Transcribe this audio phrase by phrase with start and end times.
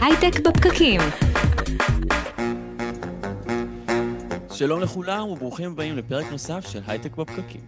[0.00, 1.00] הייטק בפקקים.
[4.52, 7.60] שלום לכולם וברוכים הבאים לפרק נוסף של הייטק בפקקים.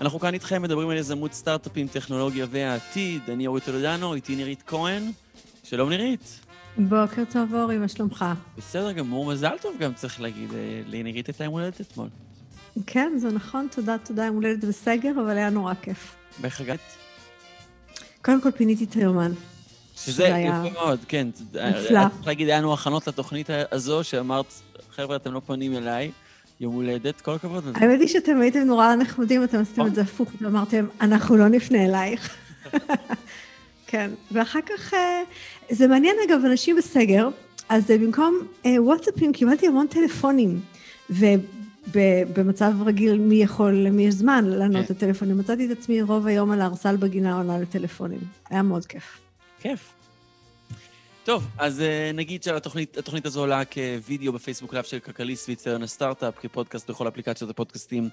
[0.00, 3.22] אנחנו כאן איתכם מדברים על יזמות סטארט-אפים, טכנולוגיה והעתיד.
[3.28, 5.02] אני אורי טולדנו, איתי נירית כהן.
[5.62, 6.40] שלום נירית.
[6.78, 8.24] בוקר טוב אורי, מה שלומך?
[8.58, 10.54] בסדר גמור, מזל טוב גם צריך להגיד.
[10.54, 12.08] אה, לנירית הייתה יום הולדת אתמול.
[12.86, 16.14] כן, זה נכון, תודה, תודה, יום הולדת בסגר, אבל היה נורא כיף.
[16.40, 17.03] ואיך הגעת?
[18.24, 19.32] קודם כל פיניתי את היומן.
[19.96, 21.28] שזה יפה מאוד, כן.
[21.54, 22.08] נפלא.
[22.14, 24.46] צריך להגיד, היה לנו הכנות לתוכנית הזו, שאמרת,
[24.96, 26.10] חבר'ה, אתם לא פונים אליי,
[26.60, 27.78] יום הולדת, כל הכבוד לזה.
[27.80, 31.84] האמת היא שאתם הייתם נורא נחמדים, אתם עשיתם את זה הפוך, ואמרתם, אנחנו לא נפנה
[31.84, 32.36] אלייך.
[33.86, 35.22] כן, ואחר כך, אה,
[35.70, 37.28] זה מעניין אגב, אנשים בסגר,
[37.68, 40.60] אז אה, במקום אה, וואטסאפים קיבלתי המון טלפונים,
[41.92, 44.94] ובמצב רגיל מי יכול, למי יש זמן לענות כן.
[44.94, 48.20] לטלפונים, מצאתי את עצמי רוב היום על הארסל בגינה עונה לטלפונים,
[48.50, 49.20] היה מאוד כיף.
[49.60, 49.92] כיף.
[51.24, 56.90] טוב, אז uh, נגיד שהתוכנית הזו עולה כווידאו בפייסבוק לאב של כלכליסט ויציון הסטארט-אפ, כפודקאסט
[56.90, 58.08] בכל אפליקציות הפודקאסטים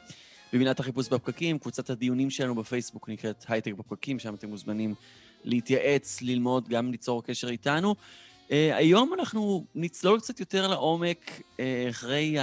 [0.53, 1.59] במדינת החיפוש בפקקים.
[1.59, 4.95] קבוצת הדיונים שלנו בפייסבוק נקראת הייטק בפקקים, שם אתם מוזמנים
[5.43, 7.95] להתייעץ, ללמוד, גם ליצור קשר איתנו.
[8.51, 12.35] Uh, היום אנחנו נצלול קצת יותר לעומק uh, אחרי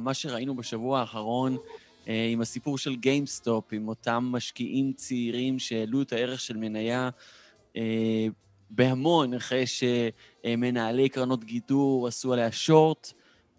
[0.00, 6.12] מה שראינו בשבוע האחרון אה, עם הסיפור של גיימסטופ, עם אותם משקיעים צעירים שהעלו את
[6.12, 7.10] הערך של מניה.
[8.70, 13.12] בהמון, אחרי שמנהלי קרנות גידור עשו עליה שורט.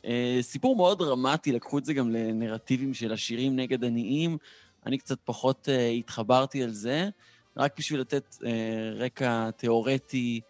[0.05, 4.37] אה, סיפור מאוד דרמטי, לקחו את זה גם לנרטיבים של עשירים נגד עניים.
[4.85, 7.09] אני קצת פחות אה, התחברתי על זה,
[7.57, 8.51] רק בשביל לתת אה,
[8.95, 10.41] רקע תיאורטי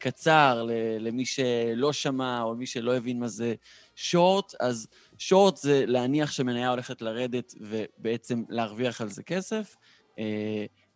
[0.00, 0.66] קצר
[1.00, 3.54] למי שלא שמע או למי שלא הבין מה זה
[3.96, 4.54] שורט.
[4.60, 4.88] אז
[5.18, 9.76] שורט זה להניח שמניה הולכת לרדת ובעצם להרוויח על זה כסף.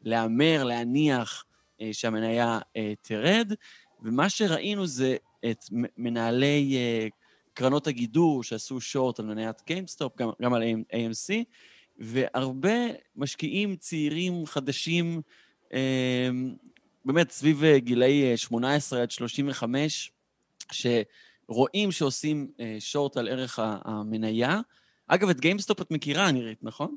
[0.03, 1.45] להמר, להניח,
[1.81, 3.53] אה, שהמניה אה, תרד,
[4.03, 5.17] ומה שראינו זה
[5.51, 5.65] את
[5.97, 7.09] מנהלי אה,
[7.55, 10.13] קרנות הגידור שעשו שורט על מניית גיימסטופ,
[10.43, 10.63] גם על
[10.93, 11.45] AMC,
[11.99, 12.79] והרבה
[13.17, 15.23] משקיעים צעירים חדשים,
[17.05, 20.13] באמת סביב גילאי 18 עד 35,
[20.73, 24.61] שרואים שעושים שורט על ערך המניה.
[25.07, 26.97] אגב, את גיימסטופ את מכירה, נירית, נכון?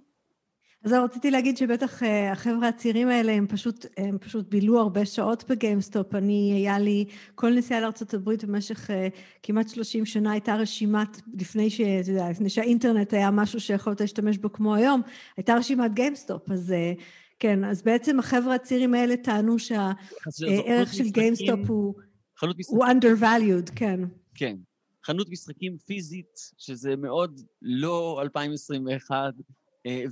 [0.84, 5.44] אז רציתי להגיד שבטח אה, החבר'ה הצעירים האלה, הם פשוט, הם פשוט בילו הרבה שעות
[5.50, 6.16] בגיימסטופ.
[6.16, 8.90] אני, היה לי כל נסיעה לארה"ב במשך
[9.44, 11.80] כמעט 30 שנה, הייתה רשימת, לפני ש...
[12.08, 15.02] יודע, לפני שהאינטרנט היה משהו שיכולת להשתמש בו כמו היום,
[15.38, 16.52] הייתה רשימת גיימסטופ.
[16.52, 16.74] אז
[17.44, 21.94] כן, אז בעצם החבר'ה הצעירים האלה טענו שהערך של גיימסטופ הוא,
[22.68, 24.00] הוא undervalued, כן.
[24.36, 24.56] כן.
[25.06, 29.34] חנות משחקים פיזית, שזה מאוד לא 2021,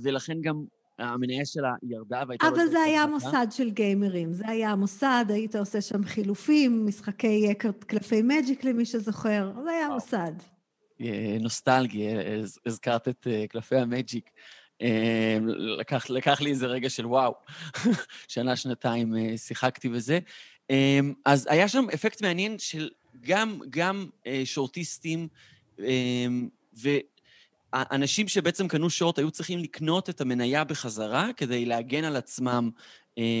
[0.02, 0.64] ולכן גם
[0.98, 2.48] המניה שלה ירדה והייתה...
[2.48, 7.54] אבל זה היה מוסד של גיימרים, זה היה המוסד, היית עושה שם חילופים, משחקי
[7.86, 10.32] קלפי מג'יק למי שזוכר, זה היה מוסד.
[11.40, 12.08] נוסטלגי,
[12.66, 14.30] הזכרת את קלפי המג'יק.
[15.56, 17.34] לקח, לקח לי איזה רגע של וואו,
[18.28, 20.18] שנה, שנתיים שיחקתי בזה.
[21.24, 22.90] אז היה שם אפקט מעניין של
[23.20, 24.06] גם, גם
[24.44, 25.28] שורטיסטים,
[26.78, 26.88] ו...
[27.72, 32.80] האנשים שבעצם קנו שורט היו צריכים לקנות את המניה בחזרה כדי להגן על עצמם אה,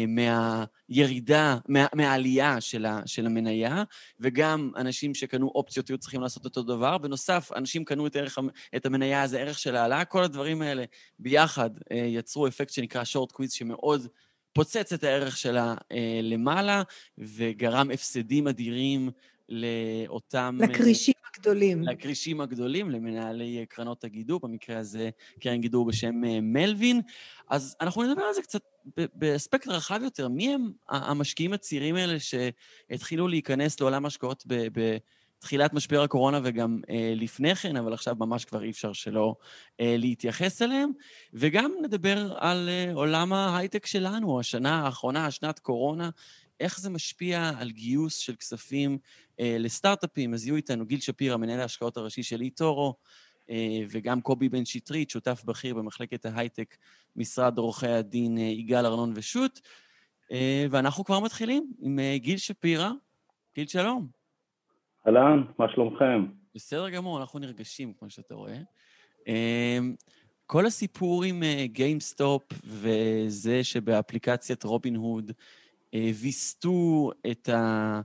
[0.08, 3.84] מהירידה, מה, מהעלייה של, ה, של המניה,
[4.20, 6.98] וגם אנשים שקנו אופציות היו צריכים לעשות אותו דבר.
[6.98, 8.38] בנוסף, אנשים קנו את, ערך,
[8.76, 10.04] את המניה, זה ערך של העלאה.
[10.04, 10.84] כל הדברים האלה
[11.18, 14.06] ביחד אה, יצרו אפקט שנקרא שורט קוויז, שמאוד
[14.52, 16.82] פוצץ את הערך שלה אה, למעלה,
[17.18, 19.10] וגרם הפסדים אדירים
[19.48, 20.58] לאותם...
[20.62, 21.82] לקרישים הגדולים.
[21.82, 25.10] לקרישים הגדולים, למנהלי קרנות הגידור, במקרה הזה
[25.40, 27.00] קרן גידור בשם אה, מלווין.
[27.50, 28.62] אז אנחנו נדבר על זה קצת
[29.14, 30.28] באספקט רחב יותר.
[30.28, 34.44] מי הם המשקיעים הצעירים האלה שהתחילו להיכנס לעולם השקעות
[35.42, 39.34] בתחילת משבר הקורונה וגם אה, לפני כן, אבל עכשיו ממש כבר אי אפשר שלא
[39.80, 40.90] אה, להתייחס אליהם.
[41.34, 46.10] וגם נדבר על אה, עולם ההייטק שלנו, השנה האחרונה, שנת קורונה,
[46.62, 48.98] איך זה משפיע על גיוס של כספים
[49.40, 50.34] אה, לסטארט-אפים.
[50.34, 52.94] אז יהיו איתנו גיל שפירא, מנהל ההשקעות הראשי של איטורו,
[53.50, 56.76] אה, וגם קובי בן שטרית, שותף בכיר במחלקת ההייטק,
[57.16, 59.60] משרד עורכי הדין אה, יגאל ארנון ושות'.
[60.32, 62.90] אה, ואנחנו כבר מתחילים עם אה, גיל שפירא.
[63.54, 64.06] גיל, שלום.
[65.06, 66.26] אהלן, מה שלומכם?
[66.54, 68.58] בסדר גמור, אנחנו נרגשים, כמו שאתה רואה.
[69.28, 69.78] אה,
[70.46, 75.32] כל הסיפור עם גיימסטופ וזה שבאפליקציית רובין הוד
[75.94, 78.00] ויסתו את, ה,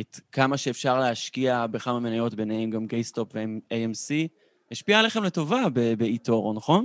[0.00, 4.28] את כמה שאפשר להשקיע בכמה מניות, ביניהם גם גיימסטופ ו-AMC,
[4.72, 5.60] השפיע עליכם לטובה
[5.98, 6.84] באיטורו, נכון?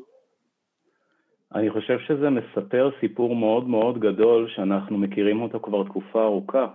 [1.56, 6.68] אני חושב שזה מספר סיפור מאוד מאוד גדול שאנחנו מכירים אותו כבר תקופה ארוכה.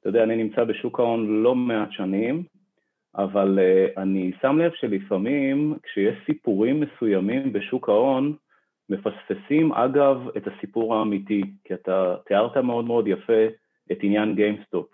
[0.00, 2.42] אתה יודע, אני נמצא בשוק ההון לא מעט שנים,
[3.16, 8.36] אבל uh, אני שם לב שלפעמים כשיש סיפורים מסוימים בשוק ההון,
[8.88, 13.46] מפספסים אגב את הסיפור האמיתי, כי אתה תיארת מאוד מאוד יפה
[13.92, 14.86] את עניין גיימסטופ.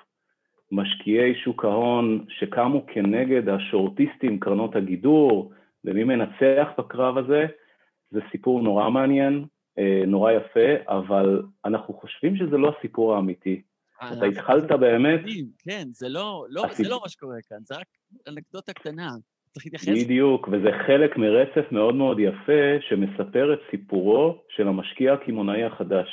[0.73, 5.52] משקיעי שוק ההון שקמו כנגד השורטיסטים, קרנות הגידור,
[5.85, 7.46] ומי מנצח בקרב הזה,
[8.11, 9.44] זה סיפור נורא מעניין,
[9.79, 13.62] אה, נורא יפה, אבל אנחנו חושבים שזה לא הסיפור האמיתי.
[14.12, 15.20] אתה התחלת באמת...
[15.58, 17.87] כן, זה לא, לא, זה לא מה שקורה כאן, זה רק
[18.29, 19.08] אנקדוטה קטנה.
[19.54, 20.04] צריך להתייחס...
[20.04, 26.08] בדיוק, וזה חלק מרצף מאוד מאוד יפה שמספר את סיפורו של המשקיע הקמעונאי החדש.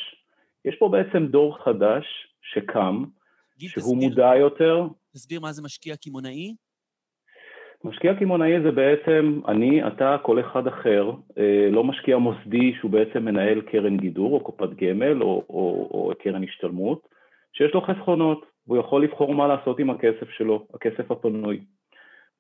[0.65, 2.05] יש פה בעצם דור חדש
[2.41, 3.03] שקם,
[3.57, 4.87] גיל, שהוא תסביר, מודע יותר.
[5.13, 6.55] תסביר מה זה משקיע קמעונאי.
[7.83, 13.25] משקיע קמעונאי זה בעצם אני, אתה, כל אחד אחר, אה, לא משקיע מוסדי שהוא בעצם
[13.25, 17.07] מנהל קרן גידור או קופת גמל או, או, או קרן השתלמות,
[17.53, 21.59] שיש לו חסכונות, והוא יכול לבחור מה לעשות עם הכסף שלו, הכסף הפנוי.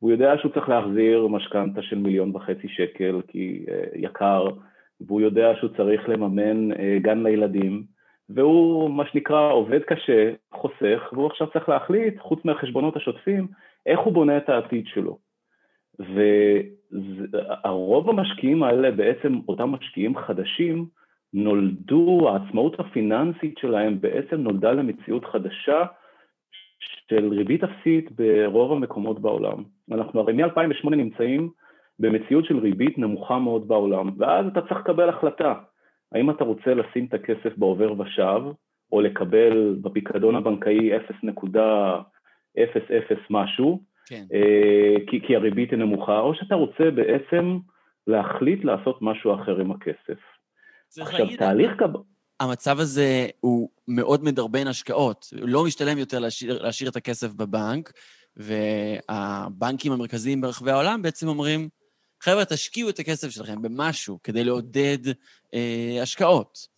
[0.01, 4.47] הוא יודע שהוא צריך להחזיר משכנתה של מיליון וחצי שקל כי uh, יקר,
[5.01, 7.83] והוא יודע שהוא צריך לממן uh, גן לילדים,
[8.29, 13.47] והוא מה שנקרא עובד קשה, חוסך, והוא עכשיו צריך להחליט, חוץ מהחשבונות השוטפים,
[13.85, 15.17] איך הוא בונה את העתיד שלו.
[16.93, 20.85] והרוב המשקיעים האלה, בעצם אותם משקיעים חדשים,
[21.33, 25.85] נולדו, העצמאות הפיננסית שלהם בעצם נולדה למציאות חדשה
[26.81, 29.63] של ריבית אפסית ברוב המקומות בעולם.
[29.91, 31.49] אנחנו הרי מ-2008 נמצאים
[31.99, 35.53] במציאות של ריבית נמוכה מאוד בעולם, ואז אתה צריך לקבל החלטה,
[36.11, 38.41] האם אתה רוצה לשים את הכסף בעובר ושב,
[38.91, 41.01] או לקבל בפיקדון הבנקאי 0.00
[43.29, 44.23] משהו, כן.
[44.33, 47.57] אה, כי, כי הריבית היא נמוכה, או שאתה רוצה בעצם
[48.07, 50.19] להחליט לעשות משהו אחר עם הכסף.
[51.01, 51.71] עכשיו, תהליך...
[51.77, 51.89] קב...
[52.41, 55.27] המצב הזה הוא מאוד מדרבן השקעות.
[55.31, 57.91] לא משתלם יותר להשאיר, להשאיר את הכסף בבנק,
[58.37, 61.69] והבנקים המרכזיים ברחבי העולם בעצם אומרים,
[62.21, 64.97] חבר'ה, תשקיעו את הכסף שלכם במשהו כדי לעודד
[65.53, 66.70] אה, השקעות.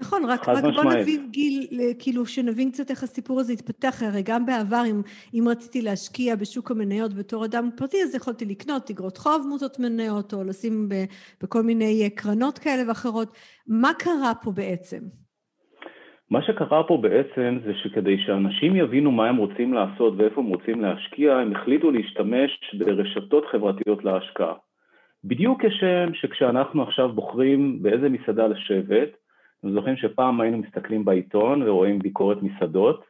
[0.00, 1.66] נכון, רק, רק בוא נבין גיל,
[1.98, 5.00] כאילו שנבין קצת איך הסיפור הזה התפתח, הרי גם בעבר אם,
[5.34, 10.32] אם רציתי להשקיע בשוק המניות בתור אדם פרטי, אז יכולתי לקנות אגרות חוב מוטות מניות,
[10.34, 10.94] או לשים ב,
[11.42, 13.28] בכל מיני אה, קרנות כאלה ואחרות.
[13.68, 14.98] מה קרה פה בעצם?
[16.30, 20.80] מה שקרה פה בעצם זה שכדי שאנשים יבינו מה הם רוצים לעשות ואיפה הם רוצים
[20.80, 24.54] להשקיע, הם החליטו להשתמש ברשתות חברתיות להשקעה.
[25.24, 29.08] בדיוק כשם שכשאנחנו עכשיו בוחרים באיזה מסעדה לשבת,
[29.60, 33.04] אתם זוכרים שפעם היינו מסתכלים בעיתון ורואים ביקורת מסעדות.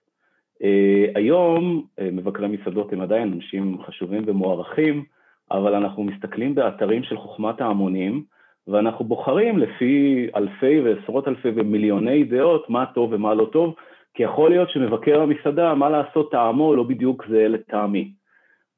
[0.63, 5.05] Uh, היום uh, מבקרי מסעדות הם עדיין אנשים חשובים ומוערכים,
[5.51, 8.25] אבל אנחנו מסתכלים באתרים של חוכמת ההמונים,
[8.69, 13.75] ואנחנו בוחרים לפי אלפי ועשרות אלפי ומיליוני דעות מה טוב ומה לא טוב,
[14.15, 18.13] כי יכול להיות שמבקר המסעדה, מה לעשות, טעמו לא בדיוק זה לטעמי.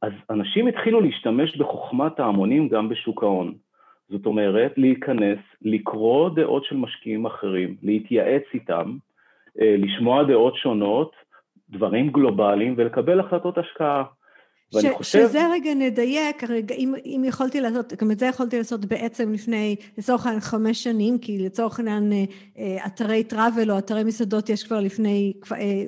[0.03, 3.55] אז אנשים התחילו להשתמש בחוכמת ההמונים גם בשוק ההון.
[4.11, 8.97] זאת אומרת, להיכנס, לקרוא דעות של משקיעים אחרים, להתייעץ איתם,
[9.61, 11.13] אה, לשמוע דעות שונות,
[11.71, 14.05] דברים גלובליים ולקבל החלטות השקעה.
[14.73, 15.29] ש, חושב...
[15.29, 19.77] שזה רגע נדייק, הרגע, אם, אם יכולתי לעשות, גם את זה יכולתי לעשות בעצם לפני,
[19.99, 22.25] לצורך העניין חמש שנים, כי לצורך העניין אה,
[22.59, 25.33] אה, אתרי טראבל או אתרי מסעדות יש כבר לפני,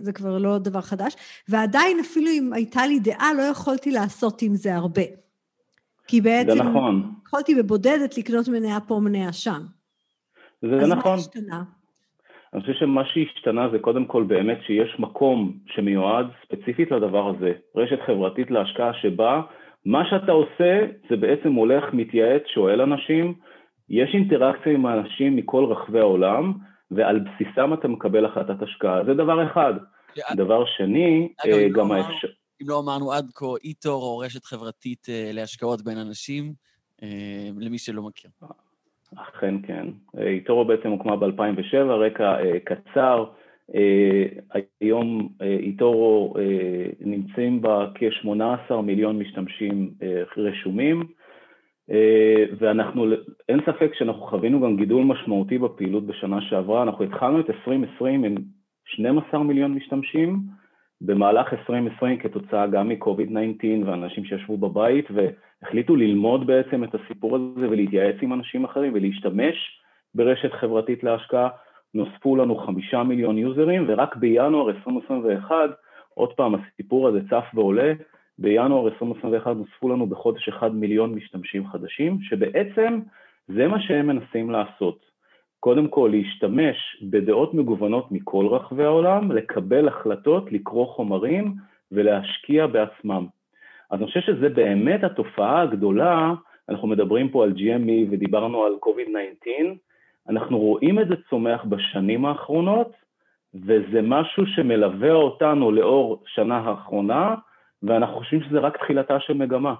[0.00, 1.16] זה כבר לא דבר חדש,
[1.48, 5.21] ועדיין אפילו אם הייתה לי דעה, לא יכולתי לעשות עם זה הרבה.
[6.06, 6.56] כי בעצם...
[6.56, 7.12] זה נכון.
[7.26, 9.60] יכולתי בבודדת לקנות מניה פה, מניה שם.
[10.62, 10.96] זה אז נכון.
[10.98, 11.62] אז מה השתנה?
[12.54, 17.98] אני חושב שמה שהשתנה זה קודם כל באמת שיש מקום שמיועד ספציפית לדבר הזה, רשת
[18.06, 19.42] חברתית להשקעה שבה
[19.86, 23.34] מה שאתה עושה זה בעצם הולך, מתייעץ, שואל אנשים,
[23.88, 26.52] יש אינטראקציה עם אנשים מכל רחבי העולם,
[26.90, 29.04] ועל בסיסם אתה מקבל החלטת השקעה.
[29.04, 29.74] זה דבר אחד.
[30.36, 32.28] דבר שני, אה, גם האפשר...
[32.62, 36.52] אם לא אמרנו עד כה, איטור או רשת חברתית אה, להשקעות בין אנשים,
[37.02, 38.30] אה, למי שלא מכיר.
[39.16, 39.86] אכן כן.
[40.18, 43.24] איטורו בעצם הוקמה ב-2007, רקע קצר.
[44.80, 46.34] היום איטורו
[47.00, 49.90] נמצאים בה כ-18 מיליון משתמשים
[50.36, 51.02] רשומים,
[52.58, 53.06] ואנחנו,
[53.48, 56.82] אין ספק שאנחנו חווינו גם גידול משמעותי בפעילות בשנה שעברה.
[56.82, 58.34] אנחנו התחלנו את 2020 עם
[58.84, 60.40] 12 מיליון משתמשים,
[61.04, 68.16] במהלך 2020 כתוצאה גם מ-COVID-19 ואנשים שישבו בבית והחליטו ללמוד בעצם את הסיפור הזה ולהתייעץ
[68.22, 69.80] עם אנשים אחרים ולהשתמש
[70.14, 71.48] ברשת חברתית להשקעה,
[71.94, 75.54] נוספו לנו חמישה מיליון יוזרים ורק בינואר 2021,
[76.14, 77.92] עוד פעם הסיפור הזה צף ועולה,
[78.38, 83.00] בינואר 2021 נוספו לנו בחודש אחד מיליון משתמשים חדשים, שבעצם
[83.48, 85.11] זה מה שהם מנסים לעשות.
[85.62, 91.54] קודם כל להשתמש בדעות מגוונות מכל רחבי העולם, לקבל החלטות, לקרוא חומרים
[91.92, 93.26] ולהשקיע בעצמם.
[93.90, 96.32] אז אני חושב שזה באמת התופעה הגדולה,
[96.68, 99.46] אנחנו מדברים פה על GME ודיברנו על COVID-19,
[100.28, 102.92] אנחנו רואים את זה צומח בשנים האחרונות,
[103.54, 107.34] וזה משהו שמלווה אותנו לאור שנה האחרונה,
[107.82, 109.74] ואנחנו חושבים שזה רק תחילתה של מגמה.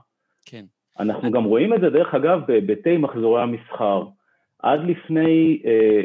[0.46, 0.64] כן.
[0.98, 4.02] אנחנו גם רואים את זה, דרך אגב, בהיבטי מחזורי המסחר.
[4.62, 6.00] עד לפני, אה,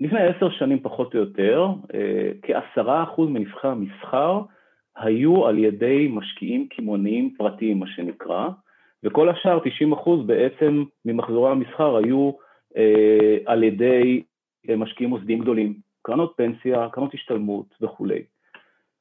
[0.00, 4.40] לפני עשר שנים פחות או יותר, אה, כעשרה אחוז מנבחי המסחר
[4.96, 8.48] היו על ידי משקיעים קמעוניים פרטיים, מה שנקרא,
[9.04, 12.30] וכל השאר, 90 אחוז בעצם ממחזורי המסחר היו
[12.76, 14.22] אה, על ידי
[14.76, 18.22] משקיעים מוסדיים גדולים, קרנות פנסיה, קרנות השתלמות וכולי.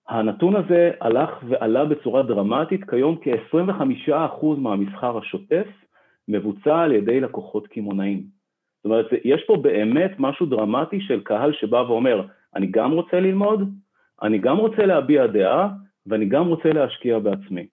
[0.07, 5.67] הנתון הזה הלך ועלה בצורה דרמטית, כיום כ-25% מהמסחר השוטף
[6.27, 8.36] מבוצע על ידי לקוחות קמעונאים.
[8.87, 13.73] אומרת, יש פה באמת משהו דרמטי של קהל שבא ואומר, אני גם רוצה ללמוד,
[14.21, 15.69] אני גם רוצה להביע דעה,
[16.05, 17.67] ואני גם רוצה להשקיע בעצמי.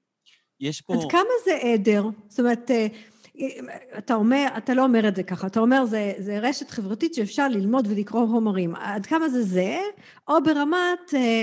[0.61, 0.95] יש פה...
[0.95, 2.05] עד כמה זה עדר?
[2.29, 2.87] זאת אומרת, אה,
[3.99, 7.49] אתה אומר, אתה לא אומר את זה ככה, אתה אומר זה, זה רשת חברתית שאפשר
[7.49, 8.75] ללמוד ולקרוא חומרים.
[8.75, 9.77] עד כמה זה זה?
[10.29, 11.43] או ברמת אה,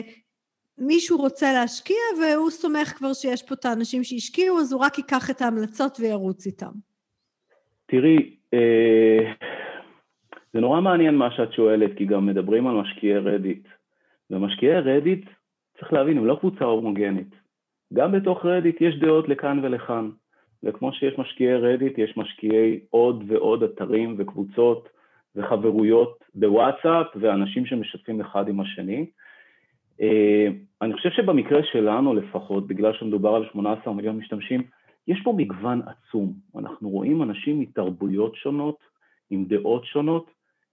[0.77, 5.29] מישהו רוצה להשקיע והוא סומך כבר שיש פה את האנשים שהשקיעו, אז הוא רק ייקח
[5.29, 6.71] את ההמלצות וירוץ איתם.
[7.85, 9.33] תראי, אה,
[10.53, 13.67] זה נורא מעניין מה שאת שואלת, כי גם מדברים על משקיעי רדיט.
[14.29, 15.29] ומשקיעי רדיט,
[15.79, 17.35] צריך להבין, הם לא קבוצה הומוגנית.
[17.93, 20.09] גם בתוך רדיט יש דעות לכאן ולכאן.
[20.63, 24.89] וכמו שיש משקיעי רדיט, יש משקיעי עוד ועוד אתרים וקבוצות
[25.35, 29.05] וחברויות בוואטסאפ ואנשים שמשתפים אחד עם השני.
[30.01, 30.47] אה,
[30.81, 34.63] אני חושב שבמקרה שלנו לפחות, בגלל שמדובר על 18 מיליון משתמשים,
[35.07, 36.33] יש פה מגוון עצום.
[36.55, 38.77] אנחנו רואים אנשים מתרבויות שונות,
[39.29, 40.31] עם דעות שונות,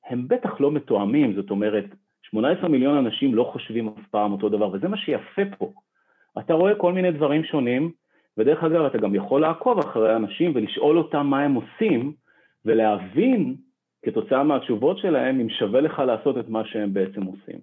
[0.08, 1.84] הם בטח לא מתואמים, זאת אומרת,
[2.30, 5.72] 18 מיליון אנשים לא חושבים אף פעם אותו דבר, וזה מה שיפה פה.
[6.38, 7.92] אתה רואה כל מיני דברים שונים,
[8.38, 12.12] ודרך אגב, אתה גם יכול לעקוב אחרי אנשים ולשאול אותם מה הם עושים,
[12.64, 13.56] ולהבין
[14.04, 17.60] כתוצאה מהתשובות שלהם אם שווה לך לעשות את מה שהם בעצם עושים.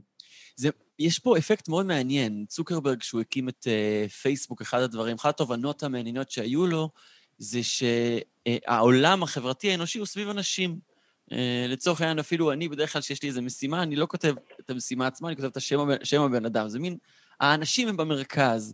[0.56, 2.46] זה, יש פה אפקט מאוד מעניין.
[2.48, 6.90] צוקרברג, כשהוא הקים את uh, פייסבוק, אחד הדברים, אחת התובנות המעניינות שהיו לו,
[7.38, 10.95] זה שהעולם החברתי האנושי הוא סביב אנשים.
[11.30, 11.36] Uh,
[11.68, 15.08] לצורך העניין, אפילו אני, בדרך כלל כשיש לי איזו משימה, אני לא כותב את המשימה
[15.08, 16.70] עצמה, אני כותב את השם, שם הבן אדם.
[16.70, 16.98] זה מין,
[17.40, 18.74] האנשים הם במרכז.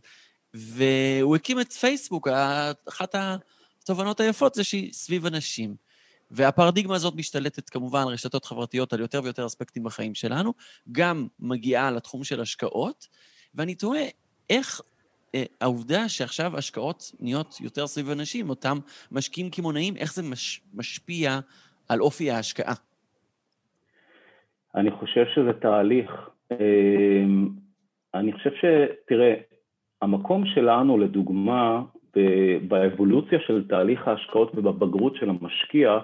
[0.54, 2.28] והוא הקים את פייסבוק,
[2.90, 3.16] אחת
[3.84, 5.76] התובנות היפות זה שהיא סביב אנשים.
[6.32, 10.54] והפרדיגמה הזאת משתלטת כמובן על רשתות חברתיות, על יותר ויותר אספקטים בחיים שלנו,
[10.92, 13.08] גם מגיעה לתחום של השקעות,
[13.56, 14.04] ואני תוהה
[14.50, 14.82] איך
[15.36, 18.80] אה, העובדה שעכשיו השקעות נהיות יותר סביב אנשים, אותם
[19.12, 21.40] משקיעים קמעונאים, איך זה מש, משפיע
[21.90, 22.74] על אופי ההשקעה?
[24.76, 26.30] אני חושב שזה תהליך.
[26.52, 27.24] אה,
[28.14, 28.66] אני חושב ש...
[29.08, 29.34] תראה,
[30.02, 31.82] המקום שלנו, לדוגמה,
[32.68, 36.00] באבולוציה של תהליך ההשקעות ובבגרות של המשקיע,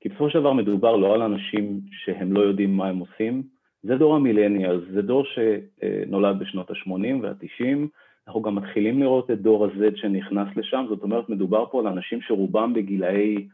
[0.00, 3.42] כי בסופו של דבר מדובר לא על אנשים שהם לא יודעים מה הם עושים,
[3.82, 7.64] זה דור המילניאל, זה דור שנולד בשנות ה-80 וה-90,
[8.26, 12.20] אנחנו גם מתחילים לראות את דור ה-Z שנכנס לשם, זאת אומרת מדובר פה על אנשים
[12.20, 13.48] שרובם בגילאי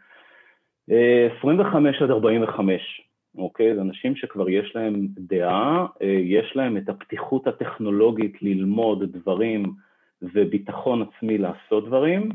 [0.88, 3.02] 25 אה, עד 45,
[3.38, 3.75] אוקיי?
[3.75, 9.73] זה אנשים שכבר יש להם דעה, אה, יש להם את הפתיחות הטכנולוגית ללמוד דברים
[10.23, 12.28] וביטחון עצמי לעשות דברים,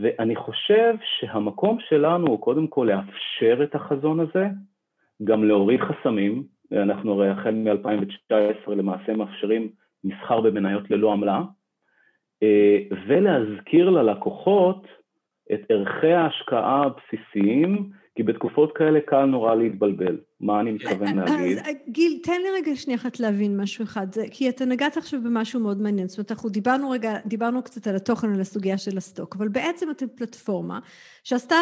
[0.00, 4.46] ואני חושב שהמקום שלנו הוא קודם כל לאפשר את החזון הזה,
[5.24, 6.42] גם להוריד חסמים,
[6.72, 9.68] אנחנו הרי החל מ-2019 למעשה מאפשרים
[10.04, 11.42] מסחר במניות ללא עמלה,
[12.42, 14.86] אה, ולהזכיר ללקוחות
[15.52, 20.18] את ערכי ההשקעה הבסיסיים, כי בתקופות כאלה קל נורא להתבלבל.
[20.40, 21.58] מה אני מתכוון להגיד?
[21.88, 25.80] גיל, תן לי רגע שנייה אחת להבין משהו אחד, כי אתה נגעת עכשיו במשהו מאוד
[25.82, 26.08] מעניין.
[26.08, 29.90] זאת אומרת, אנחנו דיברנו רגע, דיברנו קצת על התוכן, על הסוגיה של הסטוק, אבל בעצם
[29.90, 30.78] אתם פלטפורמה
[31.24, 31.56] שעשתה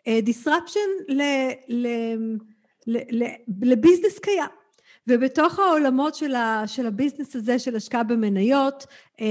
[0.00, 1.22] uh, disruption ל,
[1.68, 1.86] ל,
[2.86, 3.24] ל, ל,
[3.62, 4.50] לביזנס קיים.
[5.10, 8.86] ובתוך העולמות של, ה, של הביזנס הזה של השקעה במניות,
[9.16, 9.22] um,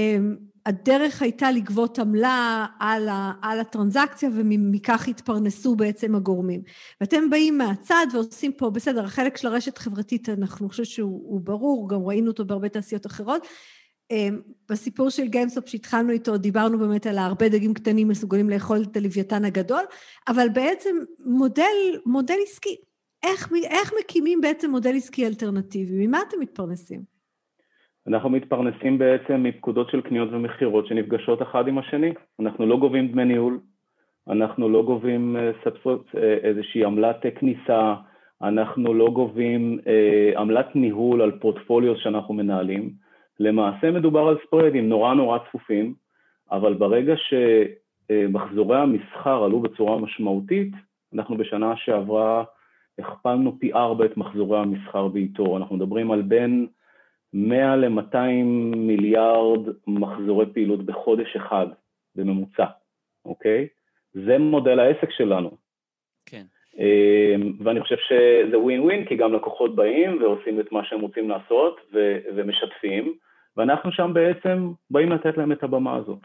[0.68, 6.62] הדרך הייתה לגבות עמלה על, ה, על הטרנזקציה ומכך התפרנסו בעצם הגורמים.
[7.00, 12.02] ואתם באים מהצד ועושים פה, בסדר, החלק של הרשת החברתית, אנחנו חושבים שהוא ברור, גם
[12.02, 13.46] ראינו אותו בהרבה תעשיות אחרות.
[14.10, 18.96] אמ, בסיפור של גיימסטופ שהתחלנו איתו, דיברנו באמת על הרבה דגים קטנים מסוגלים לאכול את
[18.96, 19.82] הלוויתן הגדול,
[20.28, 22.76] אבל בעצם מודל, מודל עסקי.
[23.22, 26.06] איך, איך מקימים בעצם מודל עסקי אלטרנטיבי?
[26.06, 27.17] ממה אתם מתפרנסים?
[28.06, 32.12] אנחנו מתפרנסים בעצם מפקודות של קניות ומכירות שנפגשות אחד עם השני.
[32.40, 33.58] אנחנו לא גובים דמי ניהול,
[34.28, 37.94] אנחנו לא גובים אה, סבסוד, אה, איזושהי עמלת כניסה,
[38.42, 42.90] אנחנו לא גובים אה, עמלת ניהול על פורטפוליו שאנחנו מנהלים.
[43.40, 45.94] למעשה מדובר על ספרדים נורא נורא צפופים,
[46.52, 50.72] אבל ברגע שמחזורי המסחר עלו בצורה משמעותית,
[51.14, 52.44] אנחנו בשנה שעברה
[52.98, 55.56] הכפלנו פי ארבע את מחזורי המסחר באיתור.
[55.56, 56.66] אנחנו מדברים על בין
[57.34, 58.44] 100 ל-200
[58.76, 61.66] מיליארד מחזורי פעילות בחודש אחד
[62.14, 62.66] בממוצע,
[63.24, 63.68] אוקיי?
[64.14, 65.50] זה מודל העסק שלנו.
[66.26, 66.44] כן.
[66.78, 71.28] אמ, ואני חושב שזה ווין ווין, כי גם לקוחות באים ועושים את מה שהם רוצים
[71.28, 73.14] לעשות ו- ומשתפים,
[73.56, 76.18] ואנחנו שם בעצם באים לתת להם את הבמה הזאת.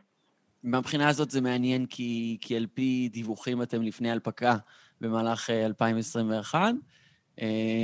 [0.63, 4.55] מהבחינה הזאת זה מעניין, כי, כי על פי דיווחים אתם לפני הנפקה
[5.01, 6.71] במהלך 2021, אה, אה,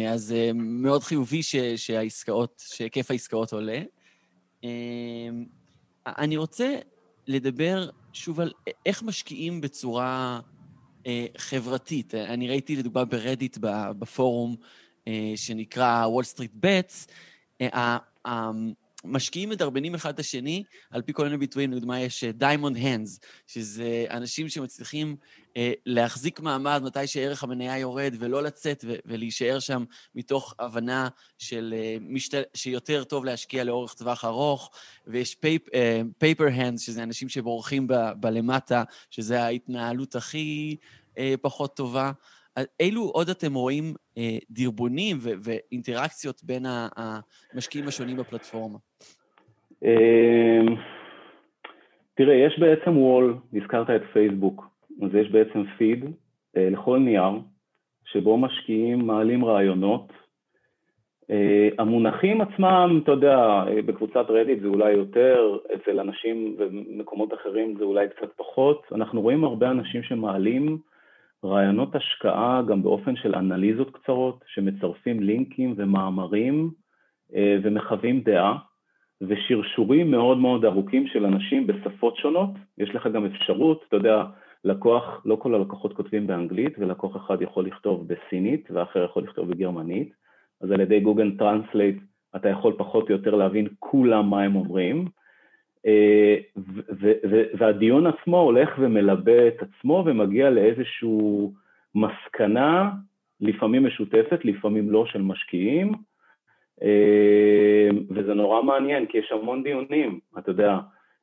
[0.10, 3.82] אז אה, מאוד חיובי ש, שהעסקאות, שהיקף העסקאות עולה.
[6.08, 6.76] אני רוצה
[7.28, 8.52] לדבר שוב על
[8.86, 10.40] איך משקיעים בצורה
[11.38, 12.16] חברתית.
[12.16, 13.58] אני ראיתי לדוגמה ברדיט
[14.00, 14.56] בפורום
[15.36, 17.12] שנקרא Wall Street Bets,
[19.06, 24.06] משקיעים מדרבנים אחד את השני, על פי כל מיני ביטויים, לדוגמה יש diamond hands, שזה
[24.10, 25.16] אנשים שמצליחים
[25.86, 29.84] להחזיק מעמד מתי שערך המניה יורד ולא לצאת ו- ולהישאר שם
[30.16, 32.34] מתוך הבנה של uh, משת...
[32.54, 34.72] שיותר טוב להשקיע לאורך טווח ארוך,
[35.08, 35.36] ויש
[36.20, 40.76] paper uh, hands, שזה אנשים שבורחים ב- בלמטה, שזה ההתנהלות הכי
[41.16, 42.12] uh, פחות טובה.
[42.80, 46.66] אילו עוד אתם רואים אה, דרבונים ו- ואינטראקציות בין
[47.56, 48.78] המשקיעים השונים בפלטפורמה?
[49.84, 50.76] אמ,
[52.16, 54.64] תראה, יש בעצם וול, הזכרת את פייסבוק,
[55.02, 56.06] אז יש בעצם פיד
[56.58, 57.32] אה, לכל נייר,
[58.06, 60.12] שבו משקיעים מעלים רעיונות.
[61.32, 67.84] אה, המונחים עצמם, אתה יודע, בקבוצת רדיט זה אולי יותר, אצל אנשים ומקומות אחרים זה
[67.84, 68.84] אולי קצת פחות.
[68.92, 70.78] אנחנו רואים הרבה אנשים שמעלים
[71.44, 76.72] רעיונות השקעה גם באופן של אנליזות קצרות, שמצרפים לינקים ומאמרים
[77.36, 78.58] אה, ומחווים דעה,
[79.22, 82.50] ושרשורים מאוד מאוד ארוכים של אנשים בשפות שונות.
[82.78, 84.24] יש לך גם אפשרות, אתה יודע,
[84.64, 90.14] לקוח, לא כל הלקוחות כותבים באנגלית, ולקוח אחד יכול לכתוב בסינית, ואחר יכול לכתוב בגרמנית,
[90.62, 91.98] אז על ידי Google Translate
[92.36, 95.06] אתה יכול פחות או יותר להבין כולם מה הם אומרים,
[95.86, 96.36] אה,
[97.54, 101.48] והדיון עצמו הולך ומלבה את עצמו ומגיע לאיזושהי
[101.96, 102.92] מסקנה,
[103.42, 105.92] לפעמים משותפת, לפעמים לא, של משקיעים,
[106.84, 110.78] אה, וזה נורא מעניין, כי יש המון דיונים, אתה יודע,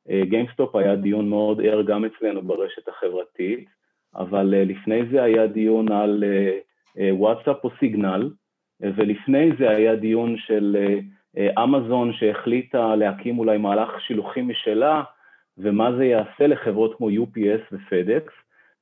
[0.09, 3.69] גיימסטופ אה, היה דיון מאוד ער גם אצלנו ברשת החברתית,
[4.15, 6.23] אבל לפני זה היה דיון על
[6.97, 8.29] וואטסאפ או סיגנל,
[8.81, 10.77] ולפני זה היה דיון של
[11.63, 15.03] אמזון שהחליטה להקים אולי מהלך שילוחים משלה,
[15.57, 18.33] ומה זה יעשה לחברות כמו UPS ופדקס.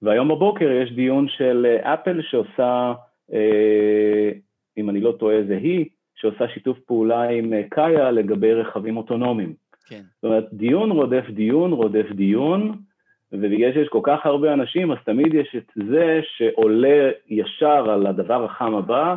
[0.01, 2.93] והיום בבוקר יש דיון של אפל שעושה,
[3.33, 4.31] אה,
[4.77, 5.85] אם אני לא טועה זה היא,
[6.15, 9.53] שעושה שיתוף פעולה עם אה, קאיה לגבי רכבים אוטונומיים.
[9.85, 10.01] כן.
[10.15, 12.77] זאת אומרת, דיון רודף דיון רודף דיון,
[13.31, 18.45] ובגלל שיש כל כך הרבה אנשים, אז תמיד יש את זה שעולה ישר על הדבר
[18.45, 19.15] החם הבא,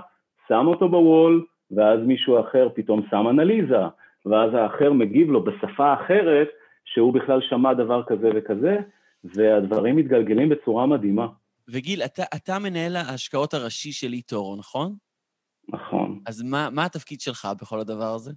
[0.49, 3.83] שם אותו בוול, ואז מישהו אחר פתאום שם אנליזה,
[4.27, 6.49] ואז האחר מגיב לו בשפה אחרת,
[6.85, 8.77] שהוא בכלל שמע דבר כזה וכזה,
[9.25, 11.27] והדברים מתגלגלים בצורה מדהימה.
[11.69, 14.95] וגיל, אתה, אתה מנהל ההשקעות הראשי של איטורו, נכון?
[15.69, 16.21] נכון.
[16.27, 18.33] אז מה, מה התפקיד שלך בכל הדבר הזה?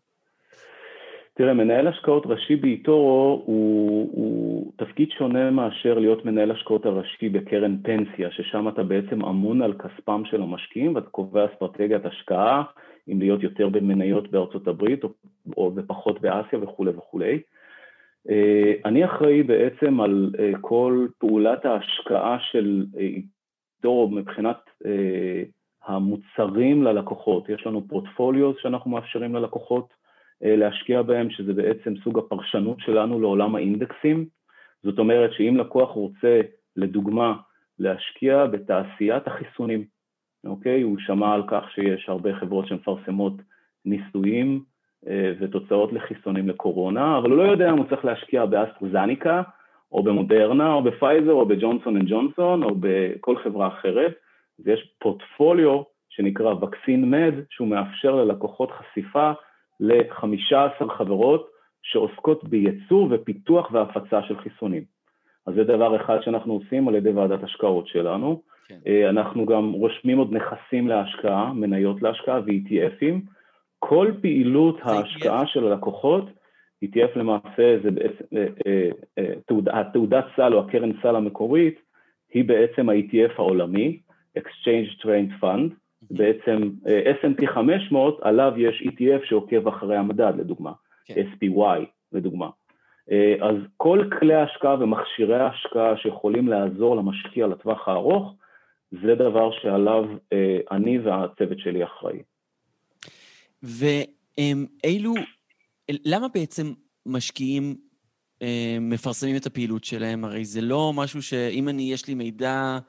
[1.33, 7.77] תראה, מנהל השקעות ראשי באיטורו הוא, הוא תפקיד שונה מאשר להיות מנהל השקעות הראשי בקרן
[7.83, 12.63] פנסיה, ששם אתה בעצם אמון על כספם של המשקיעים ואתה קובע אסטרטגיית השקעה,
[13.11, 15.09] אם להיות יותר במניות בארצות הברית או,
[15.57, 17.39] או ופחות באסיה וכולי וכולי.
[18.29, 25.43] אה, אני אחראי בעצם על אה, כל פעולת ההשקעה של איטורו מבחינת אה,
[25.85, 27.49] המוצרים ללקוחות.
[27.49, 30.00] יש לנו פורטפוליו שאנחנו מאפשרים ללקוחות
[30.41, 34.25] להשקיע בהם, שזה בעצם סוג הפרשנות שלנו לעולם האינדקסים.
[34.83, 36.41] זאת אומרת שאם לקוח רוצה,
[36.75, 37.33] לדוגמה,
[37.79, 39.85] להשקיע בתעשיית החיסונים,
[40.45, 40.81] אוקיי?
[40.81, 43.33] הוא שמע על כך שיש הרבה חברות שמפרסמות
[43.85, 44.63] ניסויים
[45.07, 49.41] אה, ותוצאות לחיסונים לקורונה, אבל הוא לא יודע אם הוא צריך להשקיע באסטרהזניקה,
[49.91, 54.13] או במודרנה, או בפייזר, או בג'ונסון אנד ג'ונסון, או בכל חברה אחרת.
[54.59, 59.31] ויש פורטפוליו שנקרא Vaccine Med, שהוא מאפשר ללקוחות חשיפה
[59.81, 64.83] ל-15 חברות שעוסקות בייצור ופיתוח והפצה של חיסונים.
[65.47, 68.41] אז זה דבר אחד שאנחנו עושים על ידי ועדת השקעות שלנו.
[68.67, 68.77] כן.
[68.87, 73.15] אה, אנחנו גם רושמים עוד נכסים להשקעה, מניות להשקעה ו-ETFים.
[73.79, 76.25] כל פעילות ההשקעה של הלקוחות,
[76.85, 81.79] ETF למעשה זה בעצם, אה, אה, התעודת סל או הקרן סל המקורית,
[82.33, 83.99] היא בעצם ה-ETF העולמי,
[84.37, 86.69] Exchange Trained Fund, בעצם
[87.23, 90.71] S&P 500, עליו יש ETF שעוקב אחרי המדד, לדוגמה,
[91.05, 91.13] כן.
[91.13, 92.49] SPY, לדוגמה.
[93.41, 98.33] אז כל כלי ההשקעה ומכשירי ההשקעה שיכולים לעזור למשקיע לטווח הארוך,
[98.91, 100.05] זה דבר שעליו
[100.71, 102.19] אני והצוות שלי אחראי.
[103.63, 105.13] ואילו,
[106.05, 106.73] למה בעצם
[107.05, 107.75] משקיעים
[108.41, 110.25] אה, מפרסמים את הפעילות שלהם?
[110.25, 112.79] הרי זה לא משהו שאם אני, יש לי מידע,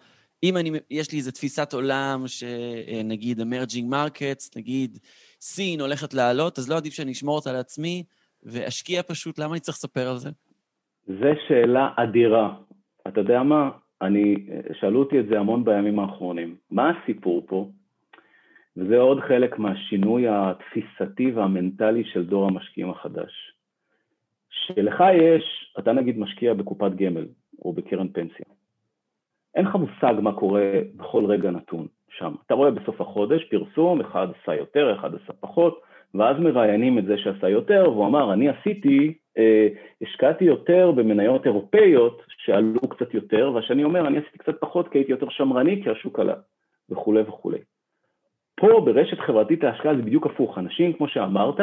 [0.43, 4.99] אם אני, יש לי איזו תפיסת עולם שנגיד emerging markets, נגיד
[5.41, 8.05] סין הולכת לעלות, אז לא עדיף שאני אשמור אותה לעצמי
[8.43, 10.31] ואשקיע פשוט, למה אני צריך לספר על זה?
[11.07, 12.55] זו שאלה אדירה.
[13.09, 13.71] אתה יודע מה?
[14.03, 14.35] אני,
[14.81, 16.57] שאלו אותי את זה המון בימים האחרונים.
[16.71, 17.71] מה הסיפור פה?
[18.77, 23.33] וזה עוד חלק מהשינוי התפיסתי והמנטלי של דור המשקיעים החדש.
[24.51, 27.27] שלך יש, אתה נגיד משקיע בקופת גמל
[27.65, 28.47] או בקרן פנסיה.
[29.55, 32.35] אין לך מושג מה קורה בכל רגע נתון שם.
[32.47, 35.81] אתה רואה בסוף החודש פרסום, אחד עשה יותר, אחד עשה פחות,
[36.15, 39.69] ואז מראיינים את זה שעשה יותר, והוא אמר, אני עשיתי, אה,
[40.03, 45.13] השקעתי יותר במניות אירופאיות שעלו קצת יותר, והשני אומר, אני עשיתי קצת פחות כי הייתי
[45.13, 46.35] יותר שמרני כי השוק עלה,
[46.91, 47.59] וכולי וכולי.
[48.55, 51.61] פה ברשת חברתית ההשקעה זה בדיוק הפוך, אנשים, כמו שאמרת,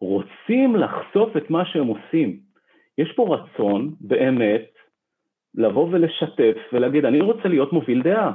[0.00, 2.40] רוצים לחשוף את מה שהם עושים.
[2.98, 4.70] יש פה רצון באמת
[5.54, 8.32] לבוא ולשתף ולהגיד, אני רוצה להיות מוביל דעה.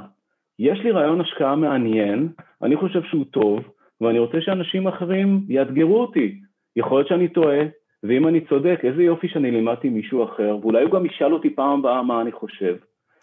[0.58, 2.28] יש לי רעיון השקעה מעניין,
[2.62, 3.60] אני חושב שהוא טוב,
[4.00, 6.40] ואני רוצה שאנשים אחרים יאתגרו אותי.
[6.76, 7.58] יכול להיות שאני טועה,
[8.02, 11.78] ואם אני צודק, איזה יופי שאני לימדתי מישהו אחר, ואולי הוא גם ישאל אותי פעם
[11.78, 12.76] הבאה מה אני חושב.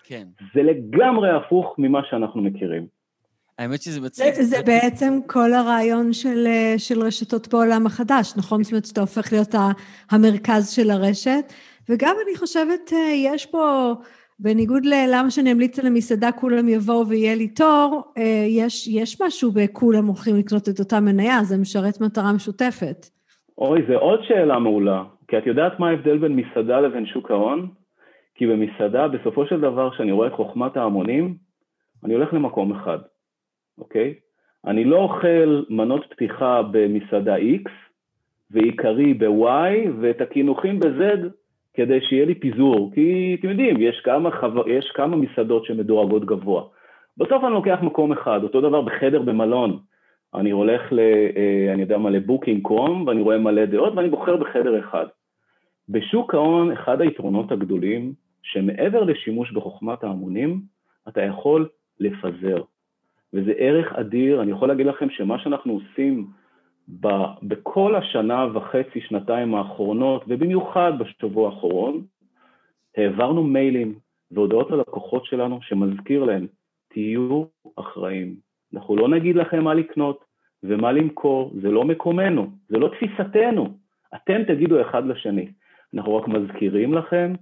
[0.04, 0.24] כן.
[0.54, 2.88] זה לגמרי הפוך ממה שאנחנו מכירים.
[3.60, 4.34] האמת שזה מצחיק.
[4.34, 8.64] זה, זה בעצם כל הרעיון של, אה, של רשתות בעולם החדש, נכון?
[8.64, 9.56] זאת אומרת שאתה הופך להיות
[10.12, 11.54] המרכז של הרשת.
[11.90, 13.94] וגם אני חושבת, אה, יש פה,
[14.40, 19.52] בניגוד ללמה שאני אמליץ על המסעדה, כולם יבואו ויהיה לי תור, אה, יש, יש משהו
[19.52, 23.10] בכולם הולכים לקנות את אותה מניה, זה משרת מטרה משותפת.
[23.58, 25.04] אוי, זו עוד שאלה מעולה.
[25.28, 27.70] כי את יודעת מה ההבדל בין מסעדה לבין שוק ההון?
[28.36, 31.36] כי במסעדה, בסופו של דבר, כשאני רואה את חוכמת ההמונים,
[32.04, 32.98] אני הולך למקום אחד.
[33.78, 34.14] אוקיי?
[34.66, 37.70] אני לא אוכל מנות פתיחה במסעדה X
[38.52, 41.28] ועיקרי ב-Y ואת הקינוחים ב-Z
[41.74, 44.70] כדי שיהיה לי פיזור, כי אתם יודעים, יש כמה, חו...
[44.70, 46.64] יש כמה מסעדות שמדורגות גבוה.
[47.18, 49.80] בסוף אני לוקח מקום אחד, אותו דבר בחדר במלון.
[50.36, 51.00] אני הולך ל...
[51.00, 55.06] אה, אני יודע מה, לבוקינג קום, ואני רואה מלא דעות, ואני בוחר בחדר אחד.
[55.90, 60.62] בשוק ההון, אחד היתרונות הגדולים, שמעבר לשימוש בחוכמת ההמונים,
[61.08, 62.62] אתה יכול לפזר.
[63.34, 66.28] וזה ערך אדיר, אני יכול להגיד לכם שמה שאנחנו עושים
[67.00, 67.08] ב,
[67.44, 72.02] בכל השנה וחצי, שנתיים האחרונות, ובמיוחד בשבוע האחרון,
[72.98, 73.96] העברנו מיילים
[74.32, 76.48] והודעות ללקוחות שלנו שמזכיר להם,
[76.88, 77.44] תהיו
[77.76, 78.36] אחראים.
[78.74, 80.26] אנחנו לא נגיד לכם מה לקנות
[80.64, 83.78] ומה למכור, זה לא מקומנו, זה לא תפיסתנו.
[84.16, 85.52] אתם תגידו אחד לשני.
[85.94, 87.34] אנחנו רק מזכירים לכם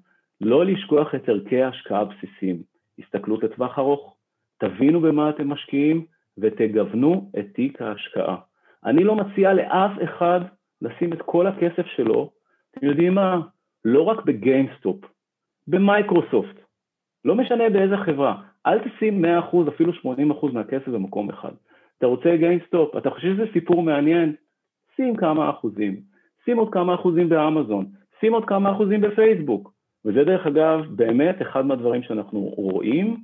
[0.41, 2.61] לא לשכוח את ערכי ההשקעה הבסיסיים,
[2.99, 4.15] הסתכלות לטווח ארוך,
[4.57, 6.05] תבינו במה אתם משקיעים
[6.37, 8.35] ותגוונו את תיק ההשקעה.
[8.85, 10.39] אני לא מציע לאף אחד
[10.81, 12.29] לשים את כל הכסף שלו,
[12.71, 13.39] אתם יודעים מה?
[13.85, 15.05] לא רק בגיימסטופ,
[15.67, 16.55] במייקרוסופט,
[17.25, 19.27] לא משנה באיזה חברה, אל תשים 100%
[19.69, 21.51] אפילו 80% מהכסף במקום אחד.
[21.97, 24.35] אתה רוצה גיימסטופ, אתה חושב שזה סיפור מעניין?
[24.95, 26.01] שים כמה אחוזים,
[26.45, 27.85] שים עוד כמה אחוזים באמזון,
[28.19, 29.71] שים עוד כמה אחוזים בפייסבוק.
[30.05, 33.17] וזה דרך אגב באמת אחד מהדברים שאנחנו רואים,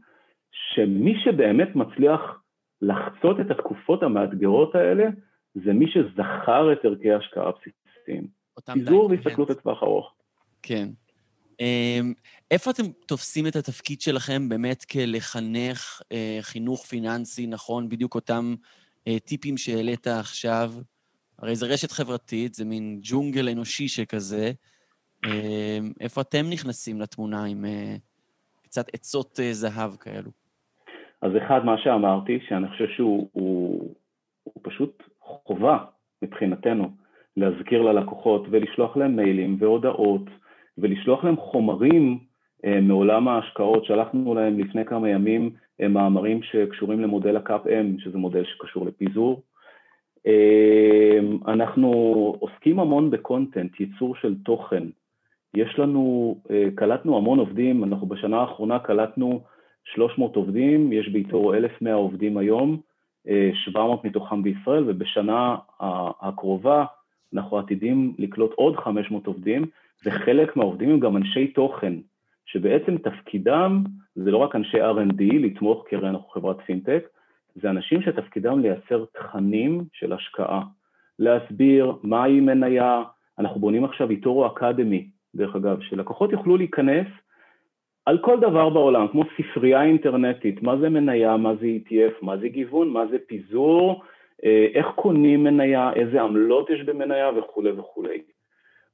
[0.52, 2.42] שמי שבאמת מצליח
[2.82, 5.10] לחצות את התקופות המאתגרות האלה,
[5.56, 8.28] זה מי שזכר את ערכי ההשקעה הבסיסיים.
[8.74, 10.14] פיזור והסתכלות לטווח ארוך.
[10.62, 10.88] כן.
[11.60, 12.14] אמ,
[12.52, 18.56] איפה אתם תופסים את התפקיד שלכם באמת כלחנך אה, חינוך פיננסי נכון, בדיוק אותם
[19.08, 20.72] אה, טיפים שהעלית עכשיו?
[21.40, 24.52] הרי זו רשת חברתית, זה מין ג'ונגל אנושי שכזה.
[25.26, 25.32] אמ,
[26.02, 27.96] איפה אתם נכנסים לתמונה עם אה,
[28.64, 30.32] קצת עצות זהב כאלו?
[31.22, 33.96] אז אחד, מה שאמרתי, שאני חושב שהוא הוא,
[34.44, 35.78] הוא פשוט חובה
[36.22, 36.90] מבחינתנו
[37.38, 40.22] להזכיר ללקוחות ולשלוח להם מיילים והודעות
[40.78, 42.20] ולשלוח להם חומרים
[42.66, 45.50] אה, מעולם ההשקעות, שלחנו להם לפני כמה ימים
[45.82, 49.42] אה, מאמרים שקשורים למודל הקאפ-אם, שזה מודל שקשור לפיזור.
[50.28, 51.90] אה, אנחנו
[52.40, 54.84] עוסקים המון בקונטנט, ייצור של תוכן.
[55.54, 56.36] יש לנו,
[56.76, 59.42] קלטנו המון עובדים, אנחנו בשנה האחרונה קלטנו
[59.84, 62.78] 300 עובדים, יש באיתור 1,100 עובדים היום,
[63.54, 65.56] 700 אה, מתוכם בישראל, ובשנה
[66.22, 66.86] הקרובה
[67.34, 69.66] אנחנו עתידים לקלוט עוד 500 עובדים,
[70.06, 71.94] וחלק מהעובדים הם גם אנשי תוכן,
[72.46, 73.84] שבעצם תפקידם
[74.16, 77.08] זה לא רק אנשי R&D, לתמוך, כי הרי אנחנו חברת פינטק,
[77.56, 80.62] זה אנשים שתפקידם לייצר תכנים של השקעה,
[81.20, 83.04] להסביר מהי מניה,
[83.40, 87.08] אנחנו בונים עכשיו איתורו אקדמי, דרך אגב, שלקוחות יוכלו להיכנס
[88.08, 92.48] על כל דבר בעולם, כמו ספרייה אינטרנטית, מה זה מניה, מה זה ETF, מה זה
[92.48, 94.04] גיוון, מה זה פיזור,
[94.46, 98.22] אה, איך קונים מניה, איזה עמלות יש במניה וכולי וכולי.